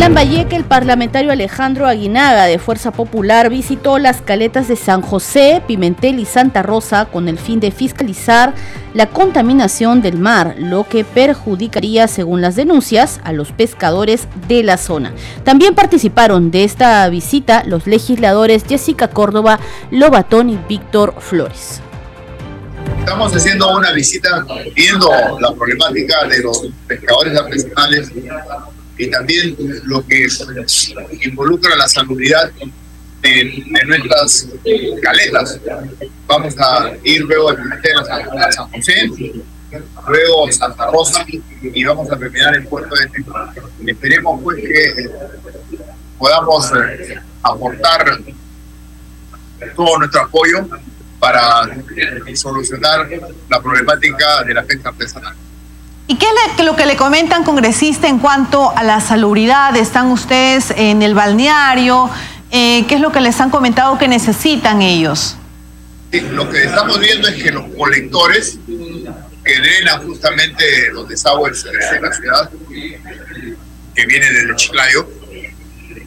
Lambayeque, 0.00 0.56
el 0.56 0.64
parlamentario 0.64 1.30
Alejandro 1.30 1.86
Aguinaga 1.86 2.46
de 2.46 2.58
Fuerza 2.58 2.90
Popular 2.90 3.50
visitó 3.50 3.98
las 3.98 4.22
caletas 4.22 4.66
de 4.66 4.74
San 4.76 5.02
José, 5.02 5.62
Pimentel 5.68 6.18
y 6.18 6.24
Santa 6.24 6.62
Rosa 6.62 7.04
con 7.04 7.28
el 7.28 7.38
fin 7.38 7.60
de 7.60 7.70
fiscalizar 7.70 8.54
la 8.94 9.10
contaminación 9.10 10.00
del 10.00 10.16
mar, 10.16 10.54
lo 10.56 10.88
que 10.88 11.04
perjudicaría, 11.04 12.08
según 12.08 12.40
las 12.40 12.56
denuncias, 12.56 13.20
a 13.24 13.34
los 13.34 13.52
pescadores 13.52 14.26
de 14.48 14.62
la 14.62 14.78
zona. 14.78 15.12
También 15.44 15.74
participaron 15.74 16.50
de 16.50 16.64
esta 16.64 17.06
visita 17.10 17.62
los 17.66 17.86
legisladores 17.86 18.64
Jessica 18.66 19.08
Córdoba, 19.08 19.60
Lobatón 19.90 20.48
y 20.48 20.58
Víctor 20.66 21.14
Flores. 21.18 21.82
Estamos 23.00 23.36
haciendo 23.36 23.76
una 23.76 23.92
visita 23.92 24.46
viendo 24.74 25.10
la 25.40 25.52
problemática 25.52 26.26
de 26.26 26.38
los 26.38 26.64
pescadores 26.86 27.38
artesanales 27.38 28.10
y 29.00 29.10
también 29.10 29.56
lo 29.84 30.06
que 30.06 30.28
involucra 31.24 31.74
la 31.74 31.88
salubridad 31.88 32.52
de, 33.22 33.64
nuestras 33.86 34.48
caletas. 35.02 35.58
Vamos 36.26 36.54
a 36.58 36.92
ir 37.02 37.22
luego 37.22 37.50
a 37.50 37.54
a 37.54 38.52
San 38.52 38.70
José, 38.70 39.10
luego 40.06 40.52
Santa 40.52 40.90
Rosa 40.90 41.24
y 41.62 41.82
vamos 41.84 42.10
a 42.12 42.18
terminar 42.18 42.54
en 42.56 42.66
Puerto 42.66 42.94
de 42.94 43.08
Tecno. 43.08 43.34
Esperemos 43.86 44.42
pues 44.42 44.58
que 44.58 45.10
podamos 46.18 46.70
eh, 46.72 47.18
aportar 47.42 48.20
todo 49.74 49.98
nuestro 49.98 50.20
apoyo 50.20 50.68
para 51.18 51.70
solucionar 52.34 53.08
la 53.48 53.62
problemática 53.62 54.44
de 54.44 54.54
la 54.54 54.62
pesca 54.62 54.90
artesanal. 54.90 55.34
¿Y 56.10 56.16
qué 56.16 56.26
es 56.58 56.64
lo 56.64 56.74
que 56.74 56.86
le 56.86 56.96
comentan, 56.96 57.44
congresista, 57.44 58.08
en 58.08 58.18
cuanto 58.18 58.76
a 58.76 58.82
la 58.82 59.00
salubridad? 59.00 59.76
¿Están 59.76 60.06
ustedes 60.10 60.72
en 60.76 61.02
el 61.02 61.14
balneario? 61.14 62.10
Eh, 62.50 62.84
¿Qué 62.88 62.96
es 62.96 63.00
lo 63.00 63.12
que 63.12 63.20
les 63.20 63.40
han 63.40 63.50
comentado 63.50 63.96
que 63.96 64.08
necesitan 64.08 64.82
ellos? 64.82 65.36
lo 66.32 66.50
que 66.50 66.64
estamos 66.64 66.98
viendo 66.98 67.28
es 67.28 67.40
que 67.40 67.52
los 67.52 67.64
colectores 67.76 68.58
que 68.66 69.60
drenan 69.60 70.04
justamente 70.04 70.90
los 70.92 71.08
desagües 71.08 71.62
de 71.62 72.00
la 72.00 72.12
ciudad, 72.12 72.50
que 73.94 74.06
vienen 74.06 74.34
desde 74.34 74.56
Chiclayo, 74.56 75.08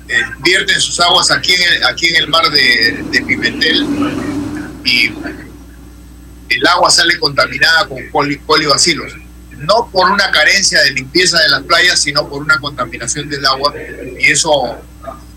eh, 0.10 0.22
vierten 0.40 0.82
sus 0.82 1.00
aguas 1.00 1.32
aquí 1.32 1.54
en 1.54 2.16
el, 2.18 2.28
mar 2.28 2.50
de, 2.50 3.22
Pimentel 3.26 3.88
y 4.84 5.14
el 6.50 6.68
agua 6.68 6.90
sale 6.90 7.18
contaminada 7.20 7.88
con 7.88 8.00
polibacilos 8.46 9.23
no 9.64 9.90
por 9.92 10.12
una 10.12 10.30
carencia 10.32 10.82
de 10.82 10.92
limpieza 10.92 11.40
de 11.40 11.50
las 11.50 11.64
playas, 11.64 12.00
sino 12.00 12.28
por 12.28 12.42
una 12.42 12.60
contaminación 12.60 13.30
del 13.30 13.46
agua. 13.46 13.74
Y 14.20 14.32
eso 14.32 14.78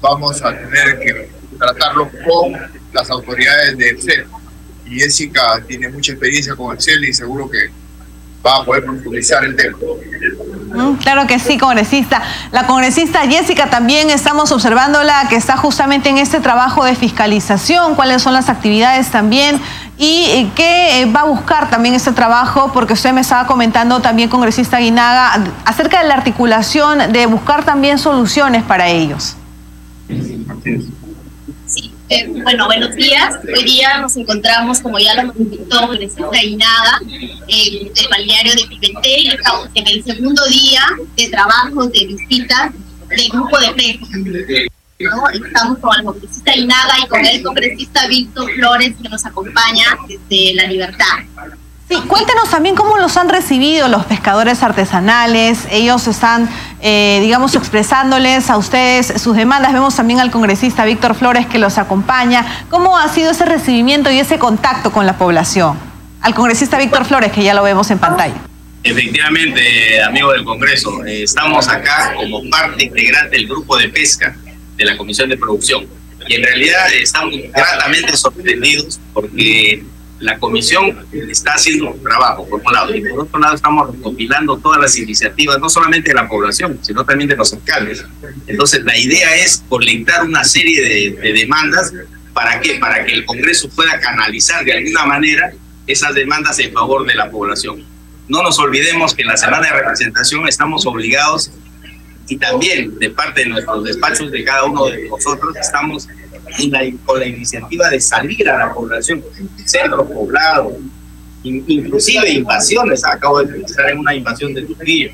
vamos 0.01 0.43
a 0.43 0.51
tener 0.57 0.99
que 0.99 1.31
tratarlo 1.59 2.11
con 2.25 2.53
las 2.93 3.11
autoridades 3.11 3.79
de 3.79 3.97
CEL. 4.01 4.27
Y 4.87 5.01
Jessica 5.01 5.63
tiene 5.67 5.89
mucha 5.89 6.13
experiencia 6.13 6.55
con 6.55 6.77
el 6.77 6.83
CEL 6.83 7.05
y 7.05 7.13
seguro 7.13 7.51
que 7.51 7.71
va 8.45 8.57
a 8.57 8.65
poder 8.65 8.85
profundizar 8.85 9.45
el 9.45 9.57
tema. 9.57 9.77
Mm, 10.75 10.97
claro 10.97 11.27
que 11.27 11.39
sí, 11.39 11.59
congresista. 11.59 12.23
La 12.53 12.67
congresista 12.67 13.21
Jessica 13.21 13.71
también 13.71 14.11
estamos 14.11 14.53
observándola 14.53 15.27
que 15.29 15.37
está 15.37 15.57
justamente 15.57 16.09
en 16.09 16.19
este 16.19 16.41
trabajo 16.41 16.85
de 16.85 16.95
fiscalización, 16.95 17.95
cuáles 17.95 18.23
son 18.23 18.33
las 18.35 18.49
actividades 18.49 19.11
también 19.11 19.61
y 19.99 20.25
eh, 20.29 20.51
qué 20.55 21.03
eh, 21.03 21.07
va 21.07 21.21
a 21.21 21.25
buscar 21.25 21.71
también 21.71 21.95
este 21.95 22.13
trabajo, 22.13 22.71
porque 22.73 22.93
usted 22.93 23.13
me 23.13 23.23
estaba 23.23 23.47
comentando 23.47 24.01
también, 24.01 24.29
congresista 24.29 24.79
Guinaga, 24.79 25.45
acerca 25.65 26.03
de 26.03 26.09
la 26.09 26.15
articulación, 26.15 27.13
de 27.13 27.27
buscar 27.27 27.65
también 27.65 27.99
soluciones 27.99 28.63
para 28.63 28.89
ellos. 28.89 29.37
Sí, 30.09 30.93
eh, 32.09 32.29
bueno, 32.29 32.67
buenos 32.67 32.95
días. 32.95 33.35
Hoy 33.45 33.65
día 33.65 33.99
nos 33.99 34.17
encontramos, 34.17 34.81
como 34.81 34.99
ya 34.99 35.23
lo 35.23 35.33
comentó 35.33 35.81
congresista 35.81 36.31
Guinaga, 36.43 37.01
en 37.49 37.87
el 37.87 38.09
balneario 38.11 38.55
de 38.55 38.67
Pimentel. 38.69 39.33
Estamos 39.33 39.69
en 39.75 39.87
el 39.89 40.05
segundo 40.05 40.45
día 40.47 40.83
de 41.17 41.29
trabajo, 41.29 41.87
de 41.87 42.07
visitas 42.07 42.73
del 43.09 43.29
grupo 43.29 43.59
de 43.59 43.75
pesca. 43.75 44.07
Estamos 44.99 45.79
con 45.79 45.99
el 45.99 46.05
congresista 46.05 46.57
Inaga 46.57 46.95
y 47.05 47.09
con 47.09 47.27
el 47.27 47.43
congresista 47.43 48.07
Víctor 48.07 48.51
Flores 48.55 48.95
que 49.03 49.09
nos 49.09 49.27
acompaña 49.27 49.99
desde 50.09 50.55
La 50.55 50.67
Libertad. 50.67 51.19
Sí, 51.89 51.95
cuéntenos 52.09 52.51
también 52.51 52.75
cómo 52.75 52.97
los 52.99 53.17
han 53.17 53.29
recibido 53.29 53.87
los 53.87 54.05
pescadores 54.07 54.61
artesanales. 54.65 55.69
Ellos 55.71 56.09
están, 56.09 56.49
eh, 56.81 57.21
digamos, 57.23 57.55
expresándoles 57.55 58.51
a 58.51 58.57
ustedes 58.57 59.23
sus 59.23 59.37
demandas. 59.37 59.73
Vemos 59.73 59.95
también 59.95 60.19
al 60.19 60.33
congresista 60.33 60.85
Víctor 60.85 61.15
Flores 61.15 61.47
que 61.47 61.59
los 61.59 61.79
acompaña. 61.79 62.65
¿Cómo 62.71 62.99
ha 62.99 63.09
sido 63.09 63.31
ese 63.31 63.45
recibimiento 63.45 64.11
y 64.11 64.19
ese 64.19 64.37
contacto 64.37 64.91
con 64.91 65.07
la 65.07 65.17
población? 65.17 65.79
Al 66.23 66.35
congresista 66.35 66.77
Víctor 66.77 67.05
Flores, 67.05 67.31
que 67.31 67.45
ya 67.45 67.55
lo 67.55 67.63
vemos 67.63 67.89
en 67.93 68.01
pantalla. 68.01 68.35
Efectivamente, 68.83 70.03
amigo 70.03 70.33
del 70.33 70.45
Congreso, 70.45 71.05
eh, 71.05 71.23
estamos 71.23 71.69
acá 71.69 72.15
como 72.17 72.41
parte 72.51 72.85
integrante 72.85 73.37
del 73.37 73.47
grupo 73.47 73.77
de 73.77 73.91
pesca 73.91 74.37
de 74.77 74.85
la 74.85 74.97
Comisión 74.97 75.29
de 75.29 75.37
Producción. 75.37 75.87
Y 76.27 76.35
en 76.35 76.43
realidad 76.43 76.93
estamos 77.01 77.33
gratamente 77.55 78.17
sorprendidos 78.17 78.99
porque 79.13 79.85
la 80.19 80.39
comisión 80.39 81.07
está 81.13 81.55
haciendo 81.55 81.95
trabajo, 82.03 82.49
por 82.49 82.63
un 82.65 82.73
lado, 82.73 82.95
y 82.95 83.03
por 83.03 83.21
otro 83.21 83.39
lado 83.39 83.55
estamos 83.55 83.91
recopilando 83.95 84.57
todas 84.59 84.81
las 84.81 84.97
iniciativas, 84.97 85.59
no 85.59 85.69
solamente 85.69 86.11
de 86.11 86.15
la 86.15 86.29
población, 86.29 86.79
sino 86.83 87.05
también 87.05 87.29
de 87.29 87.37
los 87.37 87.53
alcaldes. 87.53 88.05
Entonces, 88.47 88.83
la 88.85 88.97
idea 88.97 89.37
es 89.37 89.63
colectar 89.69 90.25
una 90.25 90.45
serie 90.45 90.83
de, 90.83 91.21
de 91.21 91.33
demandas, 91.33 91.93
¿para 92.33 92.61
qué? 92.61 92.79
Para 92.79 93.05
que 93.05 93.13
el 93.13 93.27
Congreso 93.27 93.69
pueda 93.69 94.01
canalizar 94.01 94.65
de 94.65 94.73
alguna 94.73 95.05
manera 95.05 95.53
esas 95.87 96.15
demandas 96.15 96.59
en 96.59 96.73
favor 96.73 97.07
de 97.07 97.15
la 97.15 97.31
población. 97.31 97.85
No 98.29 98.43
nos 98.43 98.59
olvidemos 98.59 99.15
que 99.15 99.23
en 99.23 99.29
la 99.29 99.37
semana 99.37 99.67
de 99.67 99.73
representación 99.73 100.49
estamos 100.49 100.85
obligados 100.87 101.51
y 102.29 102.39
también 102.39 102.99
de 102.99 103.11
parte 103.11 103.43
de 103.43 103.51
nuestros 103.51 103.85
despachos 103.85 104.33
de 104.33 104.43
cada 104.43 104.65
uno 104.65 104.87
de 104.87 105.09
nosotros 105.09 105.55
estamos 105.57 106.09
con 107.05 107.21
la 107.21 107.27
iniciativa 107.27 107.89
de 107.89 108.01
salir 108.01 108.49
a 108.49 108.59
la 108.59 108.75
población, 108.75 109.23
centros 109.65 110.07
poblados, 110.07 110.75
inclusive 111.43 112.31
invasiones, 112.31 113.05
acabo 113.05 113.43
de 113.43 113.53
pensar 113.53 113.91
en 113.91 113.99
una 113.99 114.15
invasión 114.15 114.55
de 114.55 114.63
Trujillo, 114.63 115.11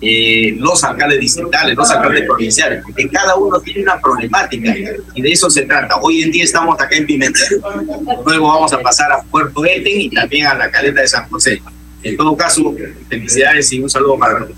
eh, 0.00 0.54
los 0.58 0.84
alcaldes 0.84 1.20
distritales, 1.20 1.74
los 1.74 1.90
alcaldes 1.90 2.26
provinciales, 2.26 2.82
porque 2.82 3.08
cada 3.08 3.34
uno 3.36 3.58
tiene 3.60 3.82
una 3.82 3.98
problemática 3.98 4.74
y 5.14 5.22
de 5.22 5.32
eso 5.32 5.48
se 5.48 5.62
trata. 5.62 5.96
Hoy 5.96 6.22
en 6.22 6.30
día 6.30 6.44
estamos 6.44 6.78
acá 6.78 6.96
en 6.96 7.06
Pimentel, 7.06 7.62
luego 8.24 8.48
vamos 8.48 8.72
a 8.72 8.80
pasar 8.80 9.10
a 9.12 9.22
Puerto 9.22 9.64
Eten 9.64 10.00
y 10.00 10.10
también 10.10 10.46
a 10.46 10.54
la 10.54 10.70
caleta 10.70 11.00
de 11.00 11.08
San 11.08 11.28
José. 11.28 11.62
En 12.02 12.16
todo 12.16 12.36
caso, 12.36 12.74
felicidades 13.08 13.72
y 13.72 13.80
un 13.80 13.88
saludo 13.88 14.18
para 14.18 14.40
todos. 14.40 14.56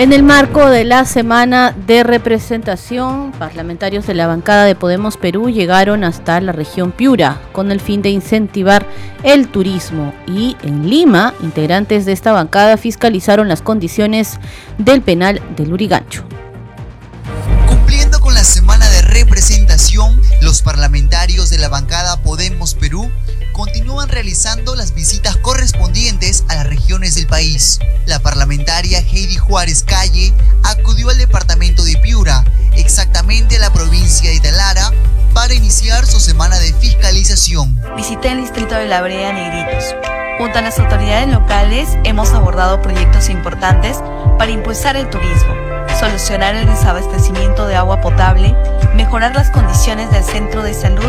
En 0.00 0.14
el 0.14 0.22
marco 0.22 0.70
de 0.70 0.84
la 0.84 1.04
semana 1.04 1.72
de 1.72 2.02
representación, 2.04 3.32
parlamentarios 3.32 4.06
de 4.06 4.14
la 4.14 4.26
bancada 4.26 4.64
de 4.64 4.74
Podemos 4.74 5.18
Perú 5.18 5.50
llegaron 5.50 6.04
hasta 6.04 6.40
la 6.40 6.52
región 6.52 6.90
Piura 6.90 7.38
con 7.52 7.70
el 7.70 7.80
fin 7.80 8.00
de 8.00 8.08
incentivar 8.08 8.86
el 9.24 9.48
turismo 9.48 10.14
y 10.26 10.56
en 10.62 10.88
Lima, 10.88 11.34
integrantes 11.42 12.06
de 12.06 12.12
esta 12.12 12.32
bancada 12.32 12.78
fiscalizaron 12.78 13.46
las 13.46 13.60
condiciones 13.60 14.38
del 14.78 15.02
penal 15.02 15.42
del 15.54 15.74
Urigancho. 15.74 16.24
Cumpliendo 17.68 18.20
con 18.20 18.32
la 18.32 18.44
semana 18.44 18.88
de 18.88 19.02
representación, 19.02 20.18
los 20.40 20.62
parlamentarios 20.62 21.50
de 21.50 21.58
la 21.58 21.68
bancada 21.68 22.22
Podemos 22.22 22.74
Perú 22.74 23.10
continúan 23.52 24.08
realizando 24.08 24.74
las 24.74 24.94
visitas 24.94 25.36
correspondientes 25.36 26.44
a 26.48 26.56
las 26.56 26.66
regiones 26.66 27.14
del 27.14 27.26
país. 27.26 27.78
La 28.06 28.18
parlamentaria 28.20 29.00
Heidi 29.00 29.36
Juárez 29.36 29.82
Calle 29.82 30.32
acudió 30.64 31.10
al 31.10 31.18
departamento 31.18 31.84
de 31.84 31.96
Piura, 31.96 32.44
exactamente 32.76 33.56
a 33.56 33.60
la 33.60 33.72
provincia 33.72 34.30
de 34.30 34.40
Talara, 34.40 34.92
para 35.34 35.54
iniciar 35.54 36.06
su 36.06 36.20
semana 36.20 36.58
de 36.58 36.72
fiscalización. 36.74 37.80
Visité 37.96 38.32
el 38.32 38.42
distrito 38.42 38.74
de 38.74 38.86
La 38.86 39.00
Brea 39.02 39.32
Negritos 39.32 39.94
Junto 40.40 40.58
a 40.58 40.62
las 40.62 40.78
autoridades 40.78 41.28
locales 41.28 41.98
hemos 42.02 42.30
abordado 42.30 42.80
proyectos 42.80 43.28
importantes 43.28 43.98
para 44.38 44.50
impulsar 44.50 44.96
el 44.96 45.10
turismo, 45.10 45.52
solucionar 46.00 46.54
el 46.54 46.66
desabastecimiento 46.66 47.66
de 47.66 47.76
agua 47.76 48.00
potable, 48.00 48.56
mejorar 48.94 49.34
las 49.34 49.50
condiciones 49.50 50.10
del 50.10 50.24
centro 50.24 50.62
de 50.62 50.72
salud 50.72 51.04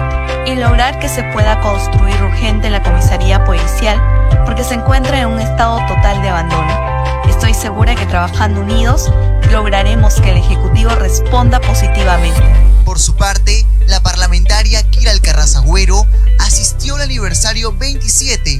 y 0.46 0.56
lograr 0.56 1.00
que 1.00 1.08
se 1.08 1.24
pueda 1.32 1.62
construir 1.62 2.22
urgente 2.22 2.70
la 2.70 2.84
comisaría 2.84 3.46
policial 3.46 4.02
porque 4.46 4.66
se 4.66 4.74
encuentra 4.74 5.22
en 5.22 5.28
un 5.28 5.40
estado 5.40 5.78
total 5.88 6.22
de 6.22 6.28
abandono. 6.28 7.24
Estoy 7.30 7.54
segura 7.54 7.96
que 7.96 8.06
trabajando 8.06 8.60
unidos 8.60 9.10
lograremos 9.50 10.16
que 10.16 10.32
el 10.32 10.38
Ejecutivo 10.38 10.90
responda 10.96 11.62
positivamente. 11.62 12.44
Por 12.84 13.00
su 13.00 13.16
parte, 13.16 13.66
la 13.88 14.04
parlamentaria 14.04 14.84
Kira 14.84 15.12
Alcarrazagüero 15.12 16.06
asistió 16.40 16.96
al 16.96 17.04
aniversario 17.04 17.72
27 17.72 18.58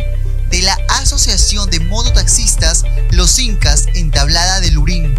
de 0.50 0.62
la 0.62 0.78
Asociación 1.02 1.70
de 1.70 1.82
Mototaxistas 1.82 2.86
Los 3.10 3.38
Incas 3.38 3.88
Entablada 3.96 4.62
de 4.62 4.72
Lurín, 4.72 5.14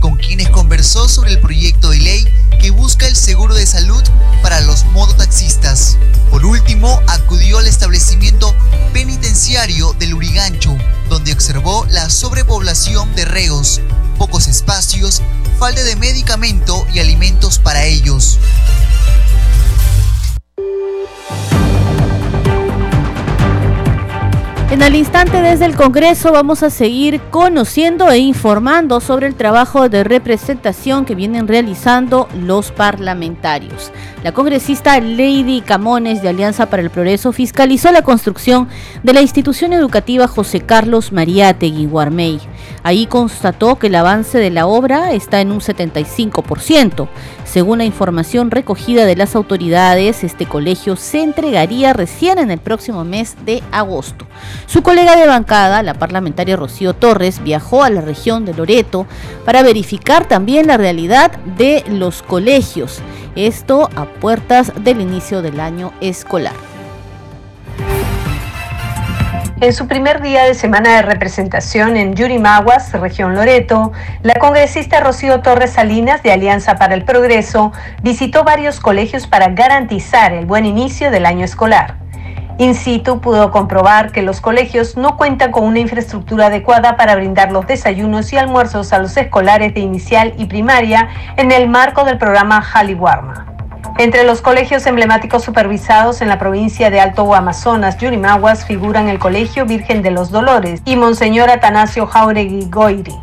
con 0.00 0.16
quienes 0.16 0.48
conversó 0.50 1.08
sobre 1.08 1.32
el 1.32 1.40
proyecto 1.40 1.90
de 1.90 1.98
ley 1.98 2.28
que 2.60 2.70
busca 2.70 3.06
el 3.06 3.16
seguro 3.16 3.54
de 3.54 3.66
salud 3.66 4.02
para 4.42 4.60
los 4.60 4.84
mototaxistas. 4.86 5.98
Por 6.30 6.44
último, 6.44 7.00
acudió 7.06 7.58
al 7.58 7.66
establecimiento 7.66 8.54
penitenciario 8.92 9.92
del 9.98 10.14
Urigancho, 10.14 10.76
donde 11.08 11.32
observó 11.32 11.86
la 11.90 12.10
sobrepoblación 12.10 13.14
de 13.14 13.24
reos, 13.24 13.80
pocos 14.18 14.48
espacios, 14.48 15.22
falta 15.58 15.82
de 15.82 15.96
medicamento 15.96 16.86
y 16.92 17.00
alimentos 17.00 17.58
para 17.58 17.84
ellos. 17.84 18.38
En 24.68 24.82
el 24.82 24.96
instante 24.96 25.40
desde 25.40 25.64
el 25.64 25.76
Congreso 25.76 26.32
vamos 26.32 26.64
a 26.64 26.70
seguir 26.70 27.20
conociendo 27.30 28.10
e 28.10 28.18
informando 28.18 29.00
sobre 29.00 29.28
el 29.28 29.36
trabajo 29.36 29.88
de 29.88 30.02
representación 30.02 31.04
que 31.04 31.14
vienen 31.14 31.46
realizando 31.46 32.28
los 32.34 32.72
parlamentarios. 32.72 33.92
La 34.24 34.32
congresista 34.32 34.98
Lady 35.00 35.62
Camones 35.64 36.20
de 36.20 36.30
Alianza 36.30 36.66
para 36.66 36.82
el 36.82 36.90
Progreso 36.90 37.30
fiscalizó 37.30 37.92
la 37.92 38.02
construcción 38.02 38.66
de 39.04 39.12
la 39.12 39.22
institución 39.22 39.72
educativa 39.72 40.26
José 40.26 40.58
Carlos 40.58 41.12
Mariátegui 41.12 41.86
Guarmey. 41.86 42.40
Ahí 42.82 43.06
constató 43.06 43.78
que 43.78 43.86
el 43.86 43.94
avance 43.94 44.38
de 44.38 44.50
la 44.50 44.66
obra 44.66 45.12
está 45.12 45.40
en 45.40 45.52
un 45.52 45.60
75%. 45.60 47.06
Según 47.56 47.78
la 47.78 47.86
información 47.86 48.50
recogida 48.50 49.06
de 49.06 49.16
las 49.16 49.34
autoridades, 49.34 50.24
este 50.24 50.44
colegio 50.44 50.94
se 50.94 51.22
entregaría 51.22 51.94
recién 51.94 52.38
en 52.38 52.50
el 52.50 52.58
próximo 52.58 53.02
mes 53.02 53.34
de 53.46 53.62
agosto. 53.72 54.26
Su 54.66 54.82
colega 54.82 55.16
de 55.16 55.26
bancada, 55.26 55.82
la 55.82 55.94
parlamentaria 55.94 56.56
Rocío 56.56 56.92
Torres, 56.92 57.42
viajó 57.42 57.82
a 57.82 57.88
la 57.88 58.02
región 58.02 58.44
de 58.44 58.52
Loreto 58.52 59.06
para 59.46 59.62
verificar 59.62 60.28
también 60.28 60.66
la 60.66 60.76
realidad 60.76 61.34
de 61.56 61.82
los 61.88 62.22
colegios. 62.22 63.00
Esto 63.36 63.88
a 63.96 64.04
puertas 64.04 64.70
del 64.84 65.00
inicio 65.00 65.40
del 65.40 65.58
año 65.58 65.94
escolar. 66.02 66.65
En 69.58 69.72
su 69.72 69.88
primer 69.88 70.20
día 70.20 70.44
de 70.44 70.52
semana 70.52 70.96
de 70.96 71.02
representación 71.02 71.96
en 71.96 72.14
Yurimaguas, 72.14 72.92
región 72.92 73.34
Loreto, 73.34 73.90
la 74.22 74.34
congresista 74.34 75.00
Rocío 75.00 75.40
Torres 75.40 75.70
Salinas 75.72 76.22
de 76.22 76.30
Alianza 76.30 76.76
para 76.76 76.94
el 76.94 77.04
Progreso 77.04 77.72
visitó 78.02 78.44
varios 78.44 78.80
colegios 78.80 79.26
para 79.26 79.48
garantizar 79.48 80.34
el 80.34 80.44
buen 80.44 80.66
inicio 80.66 81.10
del 81.10 81.24
año 81.24 81.46
escolar. 81.46 81.96
In 82.58 82.74
situ 82.74 83.22
pudo 83.22 83.50
comprobar 83.50 84.12
que 84.12 84.20
los 84.20 84.42
colegios 84.42 84.98
no 84.98 85.16
cuentan 85.16 85.52
con 85.52 85.64
una 85.64 85.78
infraestructura 85.78 86.48
adecuada 86.48 86.98
para 86.98 87.16
brindar 87.16 87.50
los 87.50 87.66
desayunos 87.66 88.34
y 88.34 88.36
almuerzos 88.36 88.92
a 88.92 88.98
los 88.98 89.16
escolares 89.16 89.72
de 89.72 89.80
inicial 89.80 90.34
y 90.36 90.44
primaria 90.44 91.08
en 91.38 91.50
el 91.50 91.66
marco 91.66 92.04
del 92.04 92.18
programa 92.18 92.62
Haliwarma. 92.74 93.55
Entre 93.98 94.24
los 94.24 94.42
colegios 94.42 94.86
emblemáticos 94.86 95.42
supervisados 95.42 96.20
en 96.20 96.28
la 96.28 96.38
provincia 96.38 96.90
de 96.90 97.00
Alto 97.00 97.34
Amazonas, 97.34 97.96
Yurimaguas, 97.98 98.66
figuran 98.66 99.08
el 99.08 99.18
Colegio 99.18 99.64
Virgen 99.64 100.02
de 100.02 100.10
los 100.10 100.30
Dolores 100.30 100.82
y 100.84 100.96
Monseñor 100.96 101.48
Atanasio 101.50 102.06
Jauregui 102.06 102.68
Goiri. 102.70 103.16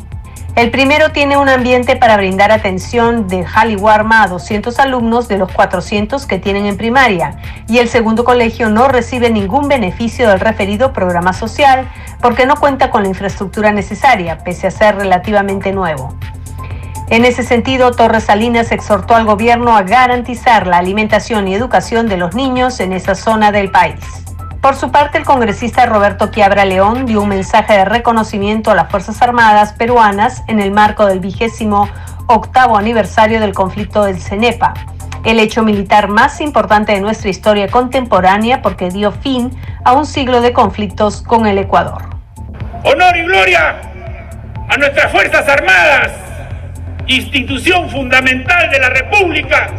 El 0.56 0.70
primero 0.70 1.10
tiene 1.10 1.36
un 1.36 1.48
ambiente 1.48 1.96
para 1.96 2.16
brindar 2.16 2.52
atención 2.52 3.26
de 3.26 3.44
Haliwarma 3.44 4.22
a 4.22 4.28
200 4.28 4.78
alumnos 4.78 5.26
de 5.26 5.36
los 5.36 5.50
400 5.50 6.26
que 6.26 6.38
tienen 6.38 6.66
en 6.66 6.76
primaria 6.76 7.38
y 7.68 7.78
el 7.78 7.88
segundo 7.88 8.22
colegio 8.22 8.68
no 8.70 8.86
recibe 8.86 9.30
ningún 9.30 9.66
beneficio 9.66 10.28
del 10.28 10.38
referido 10.38 10.92
programa 10.92 11.32
social 11.32 11.88
porque 12.20 12.46
no 12.46 12.54
cuenta 12.54 12.90
con 12.90 13.02
la 13.02 13.08
infraestructura 13.08 13.72
necesaria, 13.72 14.38
pese 14.38 14.68
a 14.68 14.70
ser 14.70 14.94
relativamente 14.94 15.72
nuevo. 15.72 16.14
En 17.10 17.26
ese 17.26 17.42
sentido, 17.42 17.90
Torres 17.90 18.24
Salinas 18.24 18.72
exhortó 18.72 19.14
al 19.14 19.26
gobierno 19.26 19.76
a 19.76 19.82
garantizar 19.82 20.66
la 20.66 20.78
alimentación 20.78 21.46
y 21.46 21.54
educación 21.54 22.08
de 22.08 22.16
los 22.16 22.34
niños 22.34 22.80
en 22.80 22.92
esa 22.92 23.14
zona 23.14 23.52
del 23.52 23.70
país. 23.70 24.00
Por 24.62 24.74
su 24.74 24.90
parte, 24.90 25.18
el 25.18 25.26
congresista 25.26 25.84
Roberto 25.84 26.30
Quiabra 26.30 26.64
León 26.64 27.04
dio 27.04 27.20
un 27.20 27.28
mensaje 27.28 27.74
de 27.74 27.84
reconocimiento 27.84 28.70
a 28.70 28.74
las 28.74 28.90
Fuerzas 28.90 29.20
Armadas 29.20 29.74
peruanas 29.74 30.42
en 30.48 30.60
el 30.60 30.70
marco 30.70 31.04
del 31.04 31.20
vigésimo 31.20 31.90
octavo 32.26 32.78
aniversario 32.78 33.38
del 33.38 33.52
conflicto 33.52 34.04
del 34.04 34.18
CENEPA, 34.18 34.72
el 35.24 35.38
hecho 35.38 35.62
militar 35.62 36.08
más 36.08 36.40
importante 36.40 36.92
de 36.92 37.02
nuestra 37.02 37.28
historia 37.28 37.68
contemporánea 37.68 38.62
porque 38.62 38.88
dio 38.88 39.12
fin 39.12 39.50
a 39.84 39.92
un 39.92 40.06
siglo 40.06 40.40
de 40.40 40.54
conflictos 40.54 41.20
con 41.20 41.46
el 41.46 41.58
Ecuador. 41.58 42.02
Honor 42.84 43.14
y 43.18 43.24
gloria 43.24 43.82
a 44.70 44.76
nuestras 44.78 45.12
Fuerzas 45.12 45.46
Armadas 45.46 46.23
institución 47.06 47.90
fundamental 47.90 48.70
de 48.70 48.78
la 48.78 48.90
República, 48.90 49.70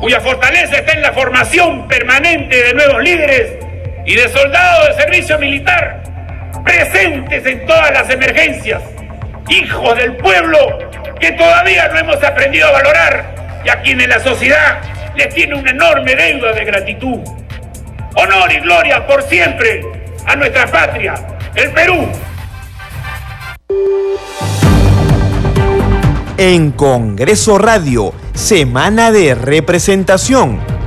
cuya 0.00 0.20
fortaleza 0.20 0.76
está 0.76 0.92
en 0.92 1.02
la 1.02 1.12
formación 1.12 1.88
permanente 1.88 2.56
de 2.56 2.74
nuevos 2.74 3.02
líderes 3.02 3.52
y 4.06 4.14
de 4.14 4.28
soldados 4.28 4.88
de 4.88 5.02
servicio 5.02 5.38
militar, 5.38 6.02
presentes 6.64 7.44
en 7.46 7.66
todas 7.66 7.92
las 7.92 8.10
emergencias, 8.10 8.82
hijos 9.48 9.96
del 9.96 10.16
pueblo 10.16 10.78
que 11.20 11.32
todavía 11.32 11.88
no 11.88 11.98
hemos 11.98 12.22
aprendido 12.22 12.68
a 12.68 12.72
valorar 12.72 13.60
y 13.64 13.68
a 13.68 13.80
quienes 13.80 14.08
la 14.08 14.20
sociedad 14.20 14.80
les 15.16 15.34
tiene 15.34 15.56
una 15.56 15.70
enorme 15.70 16.14
deuda 16.14 16.52
de 16.52 16.64
gratitud. 16.64 17.18
Honor 18.14 18.52
y 18.52 18.60
gloria 18.60 19.06
por 19.06 19.22
siempre 19.22 19.82
a 20.26 20.36
nuestra 20.36 20.66
patria, 20.66 21.14
el 21.54 21.70
Perú. 21.72 22.08
En 26.40 26.70
Congreso 26.70 27.58
Radio, 27.58 28.12
Semana 28.32 29.10
de 29.10 29.34
Representación. 29.34 30.77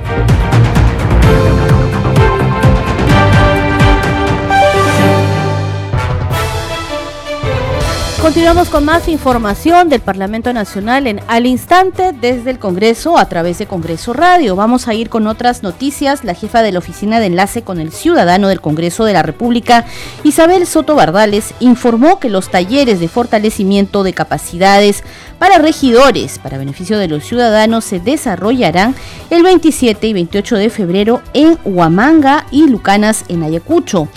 Continuamos 8.21 8.69
con 8.69 8.85
más 8.85 9.07
información 9.07 9.89
del 9.89 9.99
Parlamento 9.99 10.53
Nacional 10.53 11.07
en 11.07 11.21
Al 11.27 11.47
Instante 11.47 12.13
desde 12.13 12.51
el 12.51 12.59
Congreso 12.59 13.17
a 13.17 13.27
través 13.27 13.57
de 13.57 13.65
Congreso 13.65 14.13
Radio. 14.13 14.55
Vamos 14.55 14.87
a 14.87 14.93
ir 14.93 15.09
con 15.09 15.25
otras 15.25 15.63
noticias. 15.63 16.23
La 16.23 16.35
jefa 16.35 16.61
de 16.61 16.71
la 16.71 16.77
Oficina 16.77 17.19
de 17.19 17.25
Enlace 17.25 17.63
con 17.63 17.79
el 17.79 17.91
Ciudadano 17.91 18.47
del 18.49 18.61
Congreso 18.61 19.05
de 19.05 19.13
la 19.13 19.23
República, 19.23 19.85
Isabel 20.23 20.67
Soto 20.67 20.93
Bardales, 20.93 21.55
informó 21.59 22.19
que 22.19 22.29
los 22.29 22.51
talleres 22.51 22.99
de 22.99 23.07
fortalecimiento 23.07 24.03
de 24.03 24.13
capacidades 24.13 25.03
para 25.39 25.57
regidores 25.57 26.37
para 26.37 26.59
beneficio 26.59 26.99
de 26.99 27.07
los 27.07 27.23
ciudadanos 27.23 27.85
se 27.85 27.99
desarrollarán 27.99 28.93
el 29.31 29.41
27 29.41 30.05
y 30.05 30.13
28 30.13 30.57
de 30.57 30.69
febrero 30.69 31.23
en 31.33 31.57
Huamanga 31.65 32.45
y 32.51 32.67
Lucanas 32.67 33.25
en 33.29 33.41
Ayacucho. 33.41 34.07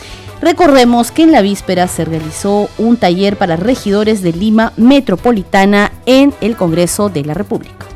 Recordemos 0.41 1.11
que 1.11 1.23
en 1.23 1.33
la 1.33 1.43
víspera 1.43 1.89
se 1.89 2.05
realizó 2.05 2.69
un 2.77 2.97
taller 2.97 3.37
para 3.37 3.57
regidores 3.57 4.23
de 4.23 4.33
Lima 4.33 4.73
Metropolitana 4.77 5.93
en 6.07 6.35
el 6.41 6.57
Congreso 6.57 7.09
de 7.09 7.25
la 7.25 7.35
República. 7.35 7.87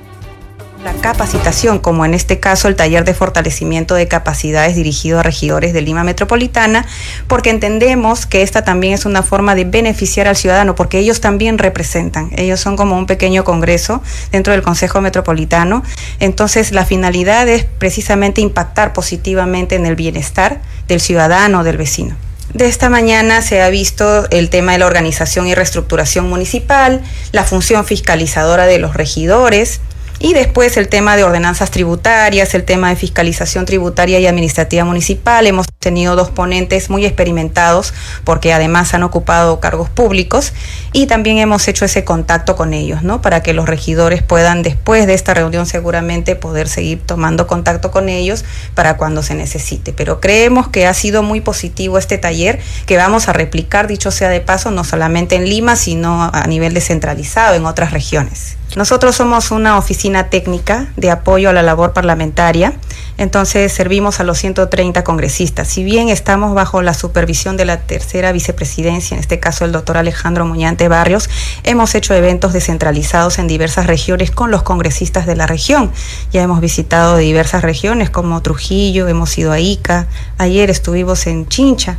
La 0.84 0.92
capacitación, 0.94 1.80
como 1.80 2.04
en 2.04 2.14
este 2.14 2.38
caso 2.38 2.68
el 2.68 2.76
taller 2.76 3.04
de 3.04 3.12
fortalecimiento 3.12 3.96
de 3.96 4.06
capacidades 4.06 4.76
dirigido 4.76 5.18
a 5.18 5.24
regidores 5.24 5.72
de 5.72 5.82
Lima 5.82 6.04
Metropolitana, 6.04 6.86
porque 7.26 7.50
entendemos 7.50 8.26
que 8.26 8.42
esta 8.42 8.62
también 8.62 8.94
es 8.94 9.04
una 9.04 9.24
forma 9.24 9.56
de 9.56 9.64
beneficiar 9.64 10.28
al 10.28 10.36
ciudadano, 10.36 10.76
porque 10.76 11.00
ellos 11.00 11.20
también 11.20 11.58
representan, 11.58 12.30
ellos 12.36 12.60
son 12.60 12.76
como 12.76 12.96
un 12.96 13.06
pequeño 13.06 13.42
congreso 13.42 14.02
dentro 14.30 14.52
del 14.52 14.62
Consejo 14.62 15.00
Metropolitano. 15.00 15.82
Entonces, 16.20 16.70
la 16.70 16.84
finalidad 16.84 17.48
es 17.48 17.64
precisamente 17.64 18.40
impactar 18.40 18.92
positivamente 18.92 19.74
en 19.74 19.84
el 19.84 19.96
bienestar 19.96 20.60
del 20.86 21.00
ciudadano, 21.00 21.64
del 21.64 21.76
vecino. 21.76 22.27
De 22.54 22.66
esta 22.66 22.88
mañana 22.88 23.42
se 23.42 23.60
ha 23.60 23.68
visto 23.68 24.28
el 24.30 24.48
tema 24.48 24.72
de 24.72 24.78
la 24.78 24.86
organización 24.86 25.46
y 25.46 25.54
reestructuración 25.54 26.28
municipal, 26.28 27.02
la 27.32 27.44
función 27.44 27.84
fiscalizadora 27.84 28.66
de 28.66 28.78
los 28.78 28.94
regidores 28.94 29.80
y 30.18 30.32
después 30.32 30.76
el 30.76 30.88
tema 30.88 31.16
de 31.16 31.24
ordenanzas 31.24 31.70
tributarias, 31.70 32.54
el 32.54 32.64
tema 32.64 32.88
de 32.88 32.96
fiscalización 32.96 33.66
tributaria 33.66 34.18
y 34.18 34.26
administrativa 34.26 34.84
municipal. 34.84 35.46
Tenido 35.78 36.16
dos 36.16 36.30
ponentes 36.30 36.90
muy 36.90 37.06
experimentados 37.06 37.94
porque 38.24 38.52
además 38.52 38.94
han 38.94 39.04
ocupado 39.04 39.60
cargos 39.60 39.88
públicos 39.88 40.52
y 40.92 41.06
también 41.06 41.38
hemos 41.38 41.68
hecho 41.68 41.84
ese 41.84 42.04
contacto 42.04 42.56
con 42.56 42.74
ellos, 42.74 43.04
¿no? 43.04 43.22
Para 43.22 43.44
que 43.44 43.52
los 43.52 43.68
regidores 43.68 44.22
puedan 44.22 44.62
después 44.64 45.06
de 45.06 45.14
esta 45.14 45.34
reunión 45.34 45.66
seguramente 45.66 46.34
poder 46.34 46.68
seguir 46.68 47.00
tomando 47.06 47.46
contacto 47.46 47.92
con 47.92 48.08
ellos 48.08 48.44
para 48.74 48.96
cuando 48.96 49.22
se 49.22 49.36
necesite. 49.36 49.92
Pero 49.92 50.20
creemos 50.20 50.68
que 50.68 50.86
ha 50.86 50.94
sido 50.94 51.22
muy 51.22 51.40
positivo 51.40 51.96
este 51.96 52.18
taller 52.18 52.58
que 52.86 52.96
vamos 52.96 53.28
a 53.28 53.32
replicar, 53.32 53.86
dicho 53.86 54.10
sea 54.10 54.30
de 54.30 54.40
paso, 54.40 54.72
no 54.72 54.82
solamente 54.82 55.36
en 55.36 55.48
Lima, 55.48 55.76
sino 55.76 56.28
a 56.32 56.46
nivel 56.48 56.74
descentralizado 56.74 57.54
en 57.54 57.66
otras 57.66 57.92
regiones. 57.92 58.56
Nosotros 58.76 59.16
somos 59.16 59.50
una 59.50 59.78
oficina 59.78 60.28
técnica 60.28 60.88
de 60.96 61.10
apoyo 61.10 61.48
a 61.48 61.52
la 61.54 61.62
labor 61.62 61.94
parlamentaria, 61.94 62.74
entonces 63.16 63.72
servimos 63.72 64.20
a 64.20 64.24
los 64.24 64.38
130 64.38 65.02
congresistas. 65.04 65.68
Si 65.68 65.82
bien 65.82 66.10
estamos 66.10 66.54
bajo 66.54 66.82
la 66.82 66.92
supervisión 66.92 67.56
de 67.56 67.64
la 67.64 67.80
tercera 67.80 68.30
vicepresidencia, 68.30 69.14
en 69.14 69.20
este 69.20 69.40
caso 69.40 69.64
el 69.64 69.72
doctor 69.72 69.96
Alejandro 69.96 70.44
Muñante 70.44 70.86
Barrios, 70.88 71.30
hemos 71.64 71.94
hecho 71.94 72.12
eventos 72.12 72.52
descentralizados 72.52 73.38
en 73.38 73.48
diversas 73.48 73.86
regiones 73.86 74.30
con 74.30 74.50
los 74.50 74.62
congresistas 74.62 75.26
de 75.26 75.34
la 75.34 75.46
región. 75.46 75.90
Ya 76.30 76.42
hemos 76.42 76.60
visitado 76.60 77.16
diversas 77.16 77.62
regiones 77.62 78.10
como 78.10 78.42
Trujillo, 78.42 79.08
hemos 79.08 79.36
ido 79.38 79.50
a 79.50 79.60
Ica, 79.60 80.06
ayer 80.36 80.68
estuvimos 80.68 81.26
en 81.26 81.48
Chincha, 81.48 81.96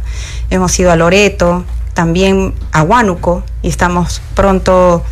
hemos 0.51 0.79
ido 0.79 0.91
a 0.91 0.95
Loreto, 0.95 1.65
también 1.93 2.53
a 2.71 2.83
Huánuco 2.83 3.43
y 3.61 3.67
estamos 3.67 4.21
pronto 4.33 5.03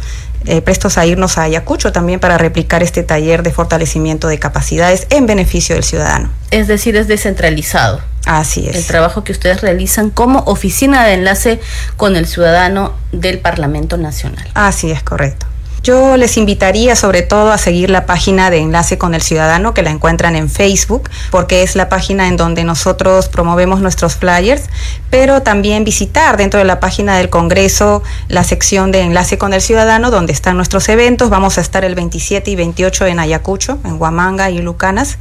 eh, 0.48 0.62
prestos 0.62 0.98
a 0.98 1.06
irnos 1.06 1.38
a 1.38 1.44
Ayacucho 1.44 1.92
también 1.92 2.20
para 2.20 2.38
replicar 2.38 2.82
este 2.84 3.04
taller 3.04 3.44
de 3.44 3.52
fortalecimiento 3.52 4.28
de 4.28 4.40
capacidades 4.40 5.08
en 5.10 5.26
beneficio 5.26 5.76
del 5.76 5.84
ciudadano. 5.84 6.30
Es 6.52 6.68
decir, 6.68 6.96
es 6.96 7.08
descentralizado. 7.08 8.02
Así 8.26 8.68
es. 8.68 8.76
El 8.76 8.86
trabajo 8.86 9.24
que 9.24 9.32
ustedes 9.32 9.62
realizan 9.62 10.10
como 10.10 10.40
oficina 10.40 11.06
de 11.06 11.14
enlace 11.14 11.60
con 11.96 12.16
el 12.16 12.28
ciudadano 12.28 12.94
del 13.12 13.40
Parlamento 13.40 13.98
Nacional. 13.98 14.48
Así 14.54 14.92
es, 14.92 15.02
correcto. 15.04 15.46
Yo 15.84 16.18
les 16.18 16.38
invitaría 16.38 16.96
sobre 16.96 17.22
todo 17.22 17.52
a 17.52 17.58
seguir 17.58 17.90
la 17.90 18.06
página 18.06 18.50
de 18.50 18.58
Enlace 18.58 18.98
con 18.98 19.14
el 19.14 19.22
Ciudadano 19.22 19.74
que 19.74 19.84
la 19.84 19.92
encuentran 19.92 20.36
en 20.36 20.50
Facebook, 20.50 21.10
porque 21.32 21.64
es 21.64 21.76
la 21.76 21.90
página 21.90 22.28
en 22.28 22.38
donde 22.38 22.64
nosotros 22.64 23.30
promovemos 23.30 23.80
nuestros 23.80 24.16
flyers, 24.16 24.64
pero 25.10 25.42
también 25.42 25.84
visitar 25.84 26.38
dentro 26.38 26.60
de 26.60 26.66
la 26.66 26.80
página 26.80 27.18
del 27.18 27.30
Congreso 27.30 28.04
la 28.28 28.44
sección 28.44 28.92
de 28.92 29.02
Enlace 29.02 29.38
con 29.38 29.54
el 29.54 29.62
Ciudadano, 29.62 30.12
donde 30.12 30.34
están 30.34 30.58
nuestros 30.58 30.90
eventos. 30.90 31.30
Vamos 31.30 31.58
a 31.58 31.62
estar 31.62 31.86
el 31.86 31.96
27 31.96 32.52
y 32.52 32.56
28 32.56 33.06
en 33.08 33.20
Ayacucho, 33.20 33.80
en 33.86 34.00
Huamanga 34.02 34.50
y 34.50 34.60
Lucanas. 34.60 35.18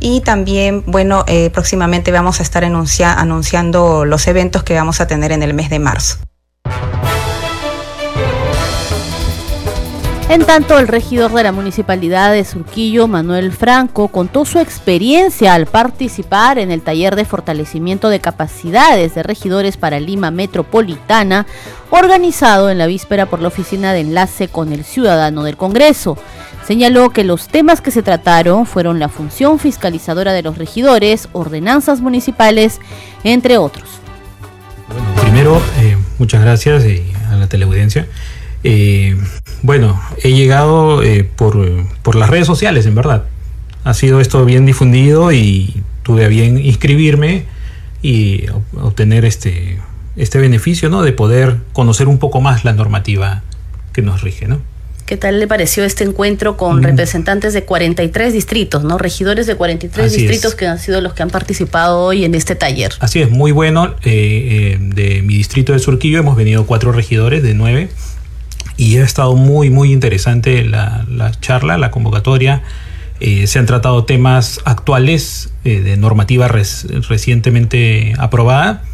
Y 0.00 0.20
también, 0.22 0.82
bueno, 0.86 1.24
eh, 1.26 1.50
próximamente 1.50 2.12
vamos 2.12 2.40
a 2.40 2.42
estar 2.42 2.64
anunciando 2.64 4.04
los 4.04 4.26
eventos 4.26 4.62
que 4.62 4.74
vamos 4.74 5.00
a 5.00 5.06
tener 5.06 5.32
en 5.32 5.42
el 5.42 5.54
mes 5.54 5.70
de 5.70 5.78
marzo. 5.78 6.27
En 10.30 10.44
tanto, 10.44 10.78
el 10.78 10.88
regidor 10.88 11.32
de 11.32 11.42
la 11.42 11.52
municipalidad 11.52 12.32
de 12.32 12.44
Surquillo, 12.44 13.08
Manuel 13.08 13.50
Franco, 13.50 14.08
contó 14.08 14.44
su 14.44 14.58
experiencia 14.58 15.54
al 15.54 15.64
participar 15.64 16.58
en 16.58 16.70
el 16.70 16.82
taller 16.82 17.16
de 17.16 17.24
fortalecimiento 17.24 18.10
de 18.10 18.20
capacidades 18.20 19.14
de 19.14 19.22
regidores 19.22 19.78
para 19.78 20.00
Lima 20.00 20.30
Metropolitana, 20.30 21.46
organizado 21.88 22.68
en 22.68 22.76
la 22.76 22.86
víspera 22.86 23.24
por 23.24 23.40
la 23.40 23.48
Oficina 23.48 23.94
de 23.94 24.00
Enlace 24.00 24.48
con 24.48 24.74
el 24.74 24.84
Ciudadano 24.84 25.44
del 25.44 25.56
Congreso. 25.56 26.18
Señaló 26.66 27.08
que 27.08 27.24
los 27.24 27.48
temas 27.48 27.80
que 27.80 27.90
se 27.90 28.02
trataron 28.02 28.66
fueron 28.66 28.98
la 28.98 29.08
función 29.08 29.58
fiscalizadora 29.58 30.34
de 30.34 30.42
los 30.42 30.58
regidores, 30.58 31.30
ordenanzas 31.32 32.02
municipales, 32.02 32.80
entre 33.24 33.56
otros. 33.56 33.88
Bueno, 34.88 35.06
primero, 35.22 35.62
eh, 35.80 35.96
muchas 36.18 36.42
gracias 36.42 36.84
eh, 36.84 37.02
a 37.30 37.36
la 37.36 37.46
teleaudiencia. 37.46 38.06
Eh, 38.64 39.16
bueno, 39.62 40.00
he 40.22 40.32
llegado 40.32 41.02
eh, 41.02 41.24
por, 41.24 42.14
las 42.14 42.30
redes 42.30 42.46
sociales, 42.46 42.86
en 42.86 42.94
verdad. 42.94 43.24
Ha 43.84 43.94
sido 43.94 44.20
esto 44.20 44.44
bien 44.44 44.66
difundido 44.66 45.32
y 45.32 45.82
tuve 46.02 46.24
a 46.24 46.28
bien 46.28 46.58
inscribirme 46.58 47.44
y 48.02 48.44
obtener 48.80 49.24
este, 49.24 49.78
este 50.16 50.38
beneficio, 50.38 50.88
¿no? 50.88 51.02
De 51.02 51.12
poder 51.12 51.58
conocer 51.72 52.08
un 52.08 52.18
poco 52.18 52.40
más 52.40 52.64
la 52.64 52.72
normativa 52.72 53.42
que 53.92 54.02
nos 54.02 54.22
rige, 54.22 54.46
¿no? 54.46 54.60
¿Qué 55.06 55.16
tal 55.16 55.40
le 55.40 55.46
pareció 55.46 55.84
este 55.84 56.04
encuentro 56.04 56.58
con 56.58 56.80
mm. 56.80 56.82
representantes 56.82 57.54
de 57.54 57.64
43 57.64 58.30
distritos, 58.30 58.84
¿no? 58.84 58.98
Regidores 58.98 59.46
de 59.46 59.54
43 59.54 60.12
distritos 60.12 60.54
que 60.54 60.66
han 60.66 60.78
sido 60.78 61.00
los 61.00 61.14
que 61.14 61.22
han 61.22 61.30
participado 61.30 62.00
hoy 62.00 62.26
en 62.26 62.34
este 62.34 62.54
taller. 62.54 62.92
Así 63.00 63.22
es, 63.22 63.30
muy 63.30 63.50
bueno. 63.50 63.94
Eh, 64.04 64.76
de 64.78 65.22
mi 65.22 65.38
distrito 65.38 65.72
de 65.72 65.78
Surquillo 65.78 66.18
hemos 66.18 66.36
venido 66.36 66.66
cuatro 66.66 66.92
regidores 66.92 67.42
de 67.42 67.54
nueve 67.54 67.88
y 68.78 68.96
ha 68.96 69.04
estado 69.04 69.34
muy, 69.34 69.68
muy 69.68 69.92
interesante 69.92 70.64
la, 70.64 71.04
charla, 71.40 71.76
la 71.76 71.90
convocatoria. 71.90 72.62
Eh, 73.20 73.48
se 73.48 73.58
han 73.58 73.66
tratado 73.66 74.04
temas 74.04 74.60
actuales 74.64 75.52
eh, 75.64 75.80
de 75.80 75.96
normativa 75.96 76.46
recientemente 76.46 78.14
aprobada 78.16 78.84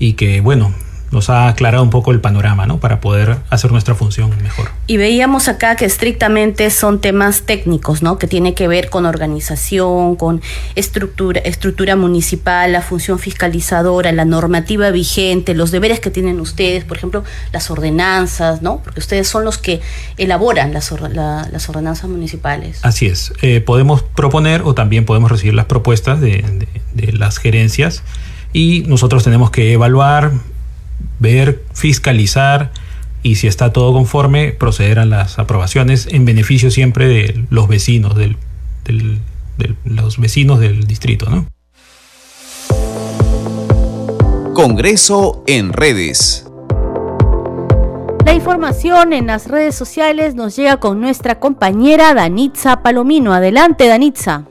y 0.00 0.14
que, 0.14 0.40
bueno, 0.40 0.74
nos 1.10 1.30
ha 1.30 1.48
aclarado 1.48 1.82
un 1.82 1.90
poco 1.90 2.12
el 2.12 2.20
panorama, 2.20 2.66
¿no? 2.66 2.78
Para 2.78 3.00
poder 3.00 3.38
hacer 3.50 3.72
nuestra 3.72 3.94
función 3.94 4.30
mejor. 4.42 4.70
Y 4.86 4.96
veíamos 4.96 5.48
acá 5.48 5.76
que 5.76 5.84
estrictamente 5.84 6.70
son 6.70 7.00
temas 7.00 7.42
técnicos, 7.42 8.02
¿no? 8.02 8.18
Que 8.18 8.26
tiene 8.26 8.54
que 8.54 8.68
ver 8.68 8.90
con 8.90 9.06
organización, 9.06 10.16
con 10.16 10.42
estructura, 10.74 11.40
estructura 11.40 11.96
municipal, 11.96 12.72
la 12.72 12.82
función 12.82 13.18
fiscalizadora, 13.18 14.12
la 14.12 14.24
normativa 14.24 14.90
vigente, 14.90 15.54
los 15.54 15.70
deberes 15.70 16.00
que 16.00 16.10
tienen 16.10 16.40
ustedes, 16.40 16.84
por 16.84 16.96
ejemplo, 16.96 17.24
las 17.52 17.70
ordenanzas, 17.70 18.62
¿no? 18.62 18.80
Porque 18.82 19.00
ustedes 19.00 19.28
son 19.28 19.44
los 19.44 19.58
que 19.58 19.80
elaboran 20.16 20.72
las, 20.72 20.92
las 20.92 21.68
ordenanzas 21.68 22.10
municipales. 22.10 22.80
Así 22.82 23.06
es. 23.06 23.32
Eh, 23.42 23.60
podemos 23.60 24.02
proponer 24.02 24.62
o 24.62 24.74
también 24.74 25.04
podemos 25.04 25.30
recibir 25.30 25.54
las 25.54 25.66
propuestas 25.66 26.20
de, 26.20 26.66
de 26.94 27.12
las 27.12 27.38
gerencias 27.38 28.02
y 28.52 28.84
nosotros 28.86 29.24
tenemos 29.24 29.50
que 29.50 29.72
evaluar 29.72 30.32
ver, 31.18 31.62
fiscalizar 31.74 32.72
y 33.22 33.36
si 33.36 33.46
está 33.46 33.72
todo 33.72 33.92
conforme, 33.92 34.52
proceder 34.52 34.98
a 34.98 35.04
las 35.04 35.38
aprobaciones 35.38 36.08
en 36.10 36.24
beneficio 36.24 36.70
siempre 36.70 37.08
de 37.08 37.44
los 37.50 37.68
vecinos, 37.68 38.14
del, 38.14 38.36
de 38.84 39.74
los 39.84 40.18
vecinos 40.18 40.60
del 40.60 40.86
distrito. 40.86 41.28
¿no? 41.28 41.46
Congreso 44.54 45.44
en 45.46 45.72
redes. 45.72 46.44
La 48.24 48.34
información 48.34 49.12
en 49.12 49.28
las 49.28 49.46
redes 49.46 49.74
sociales 49.74 50.34
nos 50.34 50.54
llega 50.54 50.78
con 50.78 51.00
nuestra 51.00 51.40
compañera 51.40 52.12
Danitza 52.12 52.82
Palomino. 52.82 53.32
Adelante, 53.32 53.86
Danitza. 53.86 54.44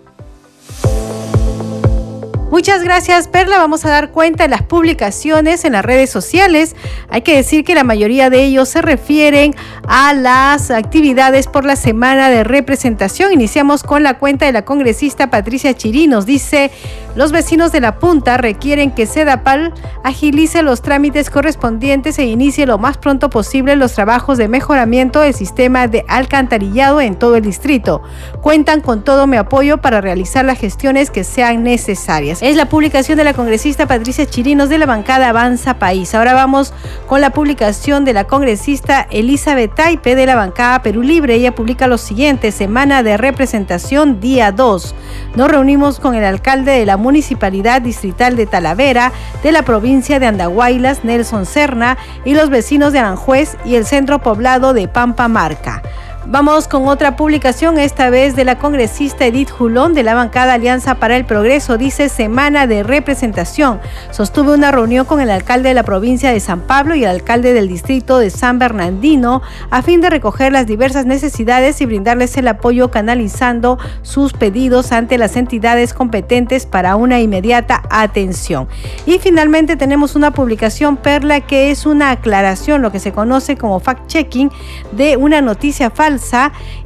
Muchas 2.49 2.81
gracias, 2.81 3.27
Perla. 3.27 3.57
Vamos 3.57 3.83
a 3.83 3.89
dar 3.89 4.11
cuenta 4.11 4.43
de 4.45 4.49
las 4.49 4.61
publicaciones 4.61 5.65
en 5.65 5.73
las 5.73 5.83
redes 5.83 6.09
sociales. 6.09 6.77
Hay 7.09 7.21
que 7.21 7.35
decir 7.35 7.65
que 7.65 7.75
la 7.75 7.83
mayoría 7.83 8.29
de 8.29 8.45
ellos 8.45 8.69
se 8.69 8.81
refieren 8.81 9.53
a 9.85 10.13
las 10.13 10.71
actividades 10.71 11.47
por 11.47 11.65
la 11.65 11.75
semana 11.75 12.29
de 12.29 12.45
representación. 12.45 13.33
Iniciamos 13.33 13.83
con 13.83 14.01
la 14.01 14.17
cuenta 14.17 14.45
de 14.45 14.53
la 14.53 14.63
congresista 14.63 15.29
Patricia 15.29 15.73
Chirinos. 15.73 16.25
Dice, 16.25 16.71
los 17.17 17.33
vecinos 17.33 17.71
de 17.71 17.81
la 17.81 17.99
punta 17.99 18.37
requieren 18.37 18.91
que 18.91 19.07
Sedapal 19.07 19.73
agilice 20.03 20.61
los 20.61 20.81
trámites 20.81 21.29
correspondientes 21.29 22.17
e 22.17 22.25
inicie 22.25 22.65
lo 22.65 22.77
más 22.77 22.97
pronto 22.97 23.29
posible 23.29 23.75
los 23.75 23.93
trabajos 23.93 24.37
de 24.37 24.47
mejoramiento 24.47 25.19
del 25.19 25.33
sistema 25.33 25.87
de 25.87 26.05
alcantarillado 26.07 27.01
en 27.01 27.15
todo 27.15 27.35
el 27.35 27.43
distrito. 27.43 28.03
Cuentan 28.41 28.81
con 28.81 29.03
todo 29.03 29.27
mi 29.27 29.35
apoyo 29.35 29.79
para 29.79 29.99
realizar 29.99 30.45
las 30.45 30.59
gestiones 30.59 31.09
que 31.11 31.25
sean 31.25 31.63
necesarias. 31.63 32.36
Es 32.39 32.55
la 32.55 32.69
publicación 32.69 33.17
de 33.17 33.23
la 33.23 33.33
congresista 33.33 33.87
Patricia 33.87 34.27
Chirinos 34.27 34.69
de 34.69 34.77
la 34.77 34.85
bancada 34.85 35.29
Avanza 35.29 35.79
País. 35.79 36.13
Ahora 36.13 36.35
vamos 36.35 36.71
con 37.07 37.19
la 37.19 37.31
publicación 37.31 38.05
de 38.05 38.13
la 38.13 38.25
congresista 38.25 39.07
Elizabeth 39.09 39.73
Taipe 39.73 40.13
de 40.13 40.27
la 40.27 40.35
bancada 40.35 40.83
Perú 40.83 41.01
Libre. 41.01 41.33
Ella 41.33 41.55
publica 41.55 41.87
lo 41.87 41.97
siguiente, 41.97 42.51
semana 42.51 43.01
de 43.01 43.17
representación 43.17 44.19
día 44.19 44.51
2. 44.51 44.93
Nos 45.35 45.49
reunimos 45.49 45.99
con 45.99 46.13
el 46.13 46.23
alcalde 46.23 46.73
de 46.73 46.85
la 46.85 46.95
Municipalidad 46.95 47.81
Distrital 47.81 48.35
de 48.35 48.45
Talavera, 48.45 49.11
de 49.41 49.51
la 49.51 49.63
provincia 49.63 50.19
de 50.19 50.27
Andahuaylas, 50.27 51.03
Nelson 51.03 51.47
Serna, 51.47 51.97
y 52.23 52.35
los 52.35 52.51
vecinos 52.51 52.93
de 52.93 52.99
Aranjuez 52.99 53.57
y 53.65 53.75
el 53.75 53.85
centro 53.87 54.19
poblado 54.19 54.75
de 54.75 54.87
Pampa 54.87 55.27
Marca. 55.27 55.81
Vamos 56.29 56.67
con 56.67 56.89
otra 56.89 57.15
publicación, 57.15 57.77
esta 57.77 58.09
vez 58.09 58.35
de 58.35 58.43
la 58.43 58.59
congresista 58.59 59.25
Edith 59.25 59.49
Julón 59.49 59.93
de 59.93 60.03
la 60.03 60.13
bancada 60.13 60.55
Alianza 60.55 60.95
para 60.95 61.15
el 61.15 61.23
Progreso. 61.25 61.77
Dice 61.77 62.09
semana 62.09 62.67
de 62.67 62.83
representación. 62.83 63.79
Sostuve 64.11 64.53
una 64.53 64.69
reunión 64.69 65.05
con 65.05 65.21
el 65.21 65.29
alcalde 65.29 65.69
de 65.69 65.75
la 65.75 65.83
provincia 65.83 66.33
de 66.33 66.41
San 66.41 66.59
Pablo 66.59 66.95
y 66.95 67.05
el 67.05 67.11
alcalde 67.11 67.53
del 67.53 67.69
distrito 67.69 68.19
de 68.19 68.29
San 68.29 68.59
Bernardino 68.59 69.41
a 69.69 69.81
fin 69.81 70.01
de 70.01 70.09
recoger 70.09 70.51
las 70.51 70.67
diversas 70.67 71.05
necesidades 71.05 71.79
y 71.79 71.85
brindarles 71.85 72.35
el 72.35 72.49
apoyo 72.49 72.91
canalizando 72.91 73.79
sus 74.01 74.33
pedidos 74.33 74.91
ante 74.91 75.17
las 75.17 75.37
entidades 75.37 75.93
competentes 75.93 76.65
para 76.65 76.97
una 76.97 77.21
inmediata 77.21 77.83
atención. 77.89 78.67
Y 79.05 79.19
finalmente 79.19 79.77
tenemos 79.77 80.17
una 80.17 80.31
publicación 80.31 80.97
Perla 80.97 81.39
que 81.39 81.71
es 81.71 81.85
una 81.85 82.11
aclaración, 82.11 82.81
lo 82.81 82.91
que 82.91 82.99
se 82.99 83.13
conoce 83.13 83.55
como 83.55 83.79
fact-checking 83.79 84.51
de 84.91 85.15
una 85.15 85.39
noticia 85.39 85.89
falsa 85.89 86.16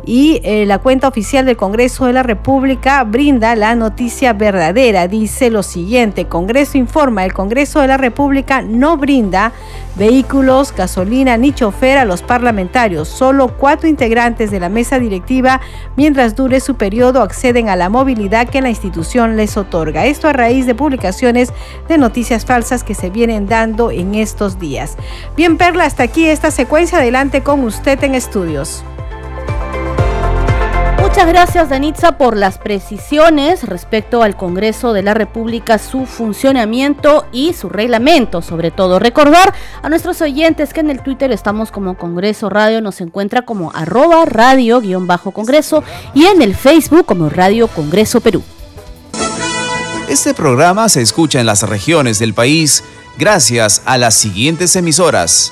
y 0.06 0.42
eh, 0.44 0.66
la 0.66 0.80
cuenta 0.80 1.08
oficial 1.08 1.46
del 1.46 1.58
Congreso 1.58 2.06
de 2.06 2.14
la 2.14 2.24
República 2.24 3.04
brinda 3.04 3.56
la 3.56 3.76
noticia 3.76 4.34
verdadera. 4.34 5.08
Dice 5.08 5.50
lo 5.50 5.64
siguiente, 5.64 6.26
Congreso 6.26 6.78
informa, 6.78 7.26
el 7.26 7.34
Congreso 7.34 7.82
de 7.82 7.88
la 7.88 7.98
República 7.98 8.62
no 8.62 8.98
brinda 8.98 9.52
vehículos, 9.96 10.74
gasolina 10.76 11.38
ni 11.38 11.54
chofer 11.54 11.98
a 11.98 12.06
los 12.06 12.22
parlamentarios. 12.22 13.08
Solo 13.08 13.56
cuatro 13.58 13.88
integrantes 13.88 14.52
de 14.52 14.60
la 14.60 14.70
mesa 14.70 15.00
directiva, 15.00 15.62
mientras 15.96 16.36
dure 16.36 16.60
su 16.60 16.76
periodo, 16.76 17.22
acceden 17.22 17.70
a 17.70 17.76
la 17.76 17.90
movilidad 17.90 18.50
que 18.50 18.62
la 18.62 18.70
institución 18.70 19.38
les 19.38 19.58
otorga. 19.58 20.06
Esto 20.06 20.28
a 20.28 20.34
raíz 20.34 20.66
de 20.66 20.76
publicaciones 20.76 21.54
de 21.88 21.98
noticias 21.98 22.46
falsas 22.46 22.84
que 22.84 22.96
se 22.96 23.10
vienen 23.10 23.48
dando 23.48 23.92
en 23.92 24.16
estos 24.16 24.60
días. 24.60 24.98
Bien, 25.36 25.58
Perla, 25.58 25.86
hasta 25.86 26.04
aquí 26.04 26.26
esta 26.26 26.52
secuencia. 26.52 27.00
Adelante 27.00 27.42
con 27.42 27.64
usted 27.64 28.04
en 28.04 28.16
estudios. 28.16 28.84
Muchas 31.12 31.28
gracias, 31.28 31.70
Danitza, 31.70 32.18
por 32.18 32.38
las 32.38 32.58
precisiones 32.58 33.64
respecto 33.64 34.24
al 34.24 34.38
Congreso 34.38 34.94
de 34.94 35.04
la 35.04 35.14
República, 35.14 35.78
su 35.78 36.06
funcionamiento 36.06 37.26
y 37.34 37.52
su 37.52 37.68
reglamento, 37.68 38.42
sobre 38.42 38.72
todo. 38.72 38.98
Recordar 38.98 39.54
a 39.84 39.90
nuestros 39.90 40.22
oyentes 40.22 40.74
que 40.74 40.80
en 40.80 40.90
el 40.90 41.04
Twitter 41.04 41.34
estamos 41.34 41.70
como 41.70 41.98
Congreso 41.98 42.50
Radio, 42.50 42.80
nos 42.80 43.02
encuentra 43.02 43.42
como 43.42 43.74
arroba 43.74 44.24
radio-congreso 44.24 45.84
y 46.14 46.28
en 46.28 46.42
el 46.42 46.56
Facebook 46.56 47.06
como 47.06 47.28
Radio 47.28 47.68
Congreso 47.68 48.22
Perú. 48.22 48.42
Este 50.08 50.34
programa 50.34 50.88
se 50.88 51.02
escucha 51.02 51.42
en 51.42 51.46
las 51.46 51.64
regiones 51.64 52.20
del 52.20 52.34
país 52.34 52.86
gracias 53.18 53.82
a 53.84 53.98
las 53.98 54.14
siguientes 54.14 54.78
emisoras. 54.78 55.52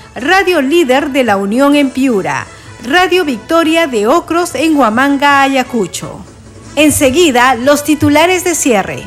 Radio 0.15 0.61
Líder 0.61 1.11
de 1.11 1.23
la 1.23 1.37
Unión 1.37 1.75
en 1.75 1.89
Piura, 1.89 2.45
Radio 2.83 3.23
Victoria 3.23 3.87
de 3.87 4.07
Ocros 4.07 4.55
en 4.55 4.75
Huamanga, 4.75 5.41
Ayacucho. 5.41 6.19
Enseguida, 6.75 7.55
los 7.55 7.85
titulares 7.85 8.43
de 8.43 8.53
cierre. 8.55 9.03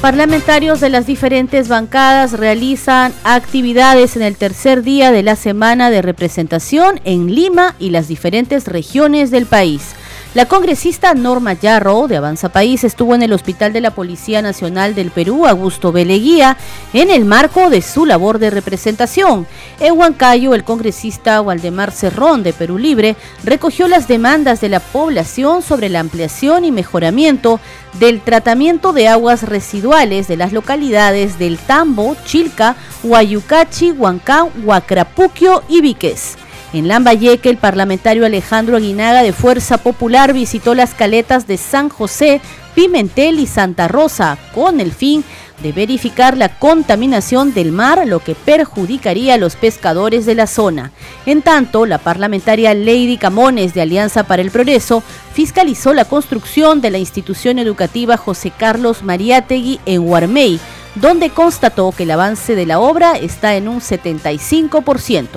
Parlamentarios 0.00 0.80
de 0.80 0.88
las 0.88 1.06
diferentes 1.06 1.68
bancadas 1.68 2.32
realizan 2.32 3.12
actividades 3.22 4.16
en 4.16 4.22
el 4.22 4.34
tercer 4.34 4.82
día 4.82 5.12
de 5.12 5.22
la 5.22 5.36
semana 5.36 5.90
de 5.90 6.02
representación 6.02 7.00
en 7.04 7.32
Lima 7.32 7.76
y 7.78 7.90
las 7.90 8.08
diferentes 8.08 8.66
regiones 8.66 9.30
del 9.30 9.46
país. 9.46 9.94
La 10.34 10.46
congresista 10.46 11.12
Norma 11.12 11.52
Yarro 11.52 12.08
de 12.08 12.16
Avanza 12.16 12.48
País 12.48 12.84
estuvo 12.84 13.14
en 13.14 13.20
el 13.20 13.34
Hospital 13.34 13.74
de 13.74 13.82
la 13.82 13.90
Policía 13.90 14.40
Nacional 14.40 14.94
del 14.94 15.10
Perú, 15.10 15.46
Augusto 15.46 15.92
Beleguía, 15.92 16.56
en 16.94 17.10
el 17.10 17.26
marco 17.26 17.68
de 17.68 17.82
su 17.82 18.06
labor 18.06 18.38
de 18.38 18.48
representación. 18.48 19.46
En 19.78 19.92
Huancayo, 19.92 20.54
el 20.54 20.64
congresista 20.64 21.42
Waldemar 21.42 21.90
Cerrón 21.90 22.42
de 22.42 22.54
Perú 22.54 22.78
Libre 22.78 23.14
recogió 23.44 23.88
las 23.88 24.08
demandas 24.08 24.62
de 24.62 24.70
la 24.70 24.80
población 24.80 25.60
sobre 25.60 25.90
la 25.90 26.00
ampliación 26.00 26.64
y 26.64 26.72
mejoramiento 26.72 27.60
del 28.00 28.22
tratamiento 28.22 28.94
de 28.94 29.08
aguas 29.08 29.42
residuales 29.42 30.28
de 30.28 30.38
las 30.38 30.54
localidades 30.54 31.38
del 31.38 31.58
Tambo, 31.58 32.16
Chilca, 32.24 32.76
Huayucachi, 33.02 33.92
Huancán, 33.92 34.48
Huacrapuquio 34.64 35.62
y 35.68 35.82
Viques. 35.82 36.38
En 36.72 36.88
Lambayeque, 36.88 37.50
el 37.50 37.58
parlamentario 37.58 38.24
Alejandro 38.24 38.78
Aguinaga 38.78 39.22
de 39.22 39.34
Fuerza 39.34 39.76
Popular 39.76 40.32
visitó 40.32 40.74
las 40.74 40.94
caletas 40.94 41.46
de 41.46 41.58
San 41.58 41.90
José, 41.90 42.40
Pimentel 42.74 43.40
y 43.40 43.46
Santa 43.46 43.88
Rosa 43.88 44.38
con 44.54 44.80
el 44.80 44.90
fin 44.92 45.22
de 45.62 45.72
verificar 45.72 46.34
la 46.36 46.58
contaminación 46.58 47.52
del 47.52 47.72
mar, 47.72 48.06
lo 48.06 48.20
que 48.20 48.34
perjudicaría 48.34 49.34
a 49.34 49.38
los 49.38 49.54
pescadores 49.54 50.24
de 50.24 50.34
la 50.34 50.46
zona. 50.46 50.92
En 51.26 51.42
tanto, 51.42 51.84
la 51.84 51.98
parlamentaria 51.98 52.72
Lady 52.72 53.18
Camones 53.18 53.74
de 53.74 53.82
Alianza 53.82 54.24
para 54.24 54.40
el 54.40 54.50
Progreso 54.50 55.02
fiscalizó 55.34 55.92
la 55.92 56.06
construcción 56.06 56.80
de 56.80 56.90
la 56.90 56.98
institución 56.98 57.58
educativa 57.58 58.16
José 58.16 58.50
Carlos 58.50 59.02
Mariátegui 59.02 59.78
en 59.84 60.08
Huarmey, 60.08 60.58
donde 60.94 61.28
constató 61.28 61.92
que 61.92 62.04
el 62.04 62.10
avance 62.12 62.54
de 62.54 62.64
la 62.64 62.80
obra 62.80 63.12
está 63.12 63.56
en 63.56 63.68
un 63.68 63.80
75%. 63.80 65.28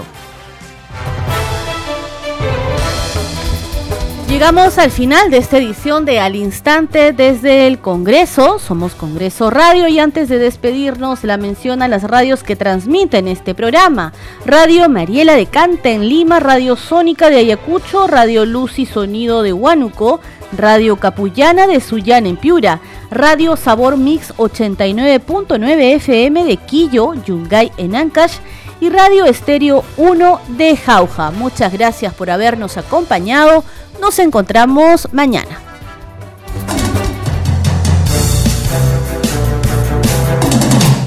Llegamos 4.36 4.78
al 4.80 4.91
final 4.91 5.32
de 5.32 5.38
esta 5.38 5.60
edición 5.60 6.04
de 6.04 6.19
Al 6.19 6.36
Instante 6.36 7.13
desde 7.13 7.67
el 7.67 7.80
Congreso. 7.80 8.60
Somos 8.60 8.93
Congreso 8.93 9.50
Radio 9.50 9.88
y 9.88 9.98
antes 9.98 10.28
de 10.28 10.38
despedirnos 10.38 11.24
la 11.24 11.38
mención 11.38 11.82
a 11.82 11.88
las 11.88 12.04
radios 12.04 12.43
que 12.43 12.58
transmiten 12.58 13.30
este 13.30 13.56
programa. 13.56 14.12
Radio 14.45 14.89
Mariela 14.89 15.36
de 15.36 15.45
Canta 15.45 15.89
en 15.89 16.10
Lima, 16.10 16.41
Radio 16.41 16.76
Sónica 16.76 17.30
de 17.30 17.38
Ayacucho, 17.38 18.08
Radio 18.08 18.45
Luz 18.45 18.78
y 18.78 18.86
Sonido 18.86 19.41
de 19.41 19.54
Huánuco, 19.54 20.19
Radio 20.52 20.98
Capullana 20.98 21.65
de 21.65 21.80
Sullán 21.80 22.26
en 22.26 22.36
Piura, 22.36 22.82
Radio 23.12 23.56
Sabor 23.56 23.95
Mix 23.95 24.34
89.9 24.36 25.95
FM 25.95 26.43
de 26.43 26.58
Quillo, 26.58 27.13
Yungay 27.26 27.71
en 27.78 27.95
Ancash 27.95 28.39
y 28.79 28.89
Radio 28.89 29.25
Estéreo 29.25 29.83
1 29.97 30.41
de 30.49 30.77
Jauja. 30.77 31.31
Muchas 31.31 31.71
gracias 31.71 32.13
por 32.13 32.29
habernos 32.29 32.77
acompañado. 32.77 33.63
Nos 34.01 34.19
encontramos 34.19 35.07
mañana. 35.11 35.59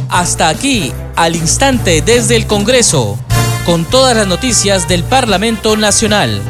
Hasta 0.09 0.49
aquí, 0.49 0.93
al 1.17 1.37
instante 1.37 2.03
desde 2.03 2.35
el 2.35 2.47
Congreso, 2.47 3.19
con 3.67 3.85
todas 3.85 4.17
las 4.17 4.27
noticias 4.27 4.89
del 4.89 5.05
Parlamento 5.05 5.77
Nacional. 5.77 6.43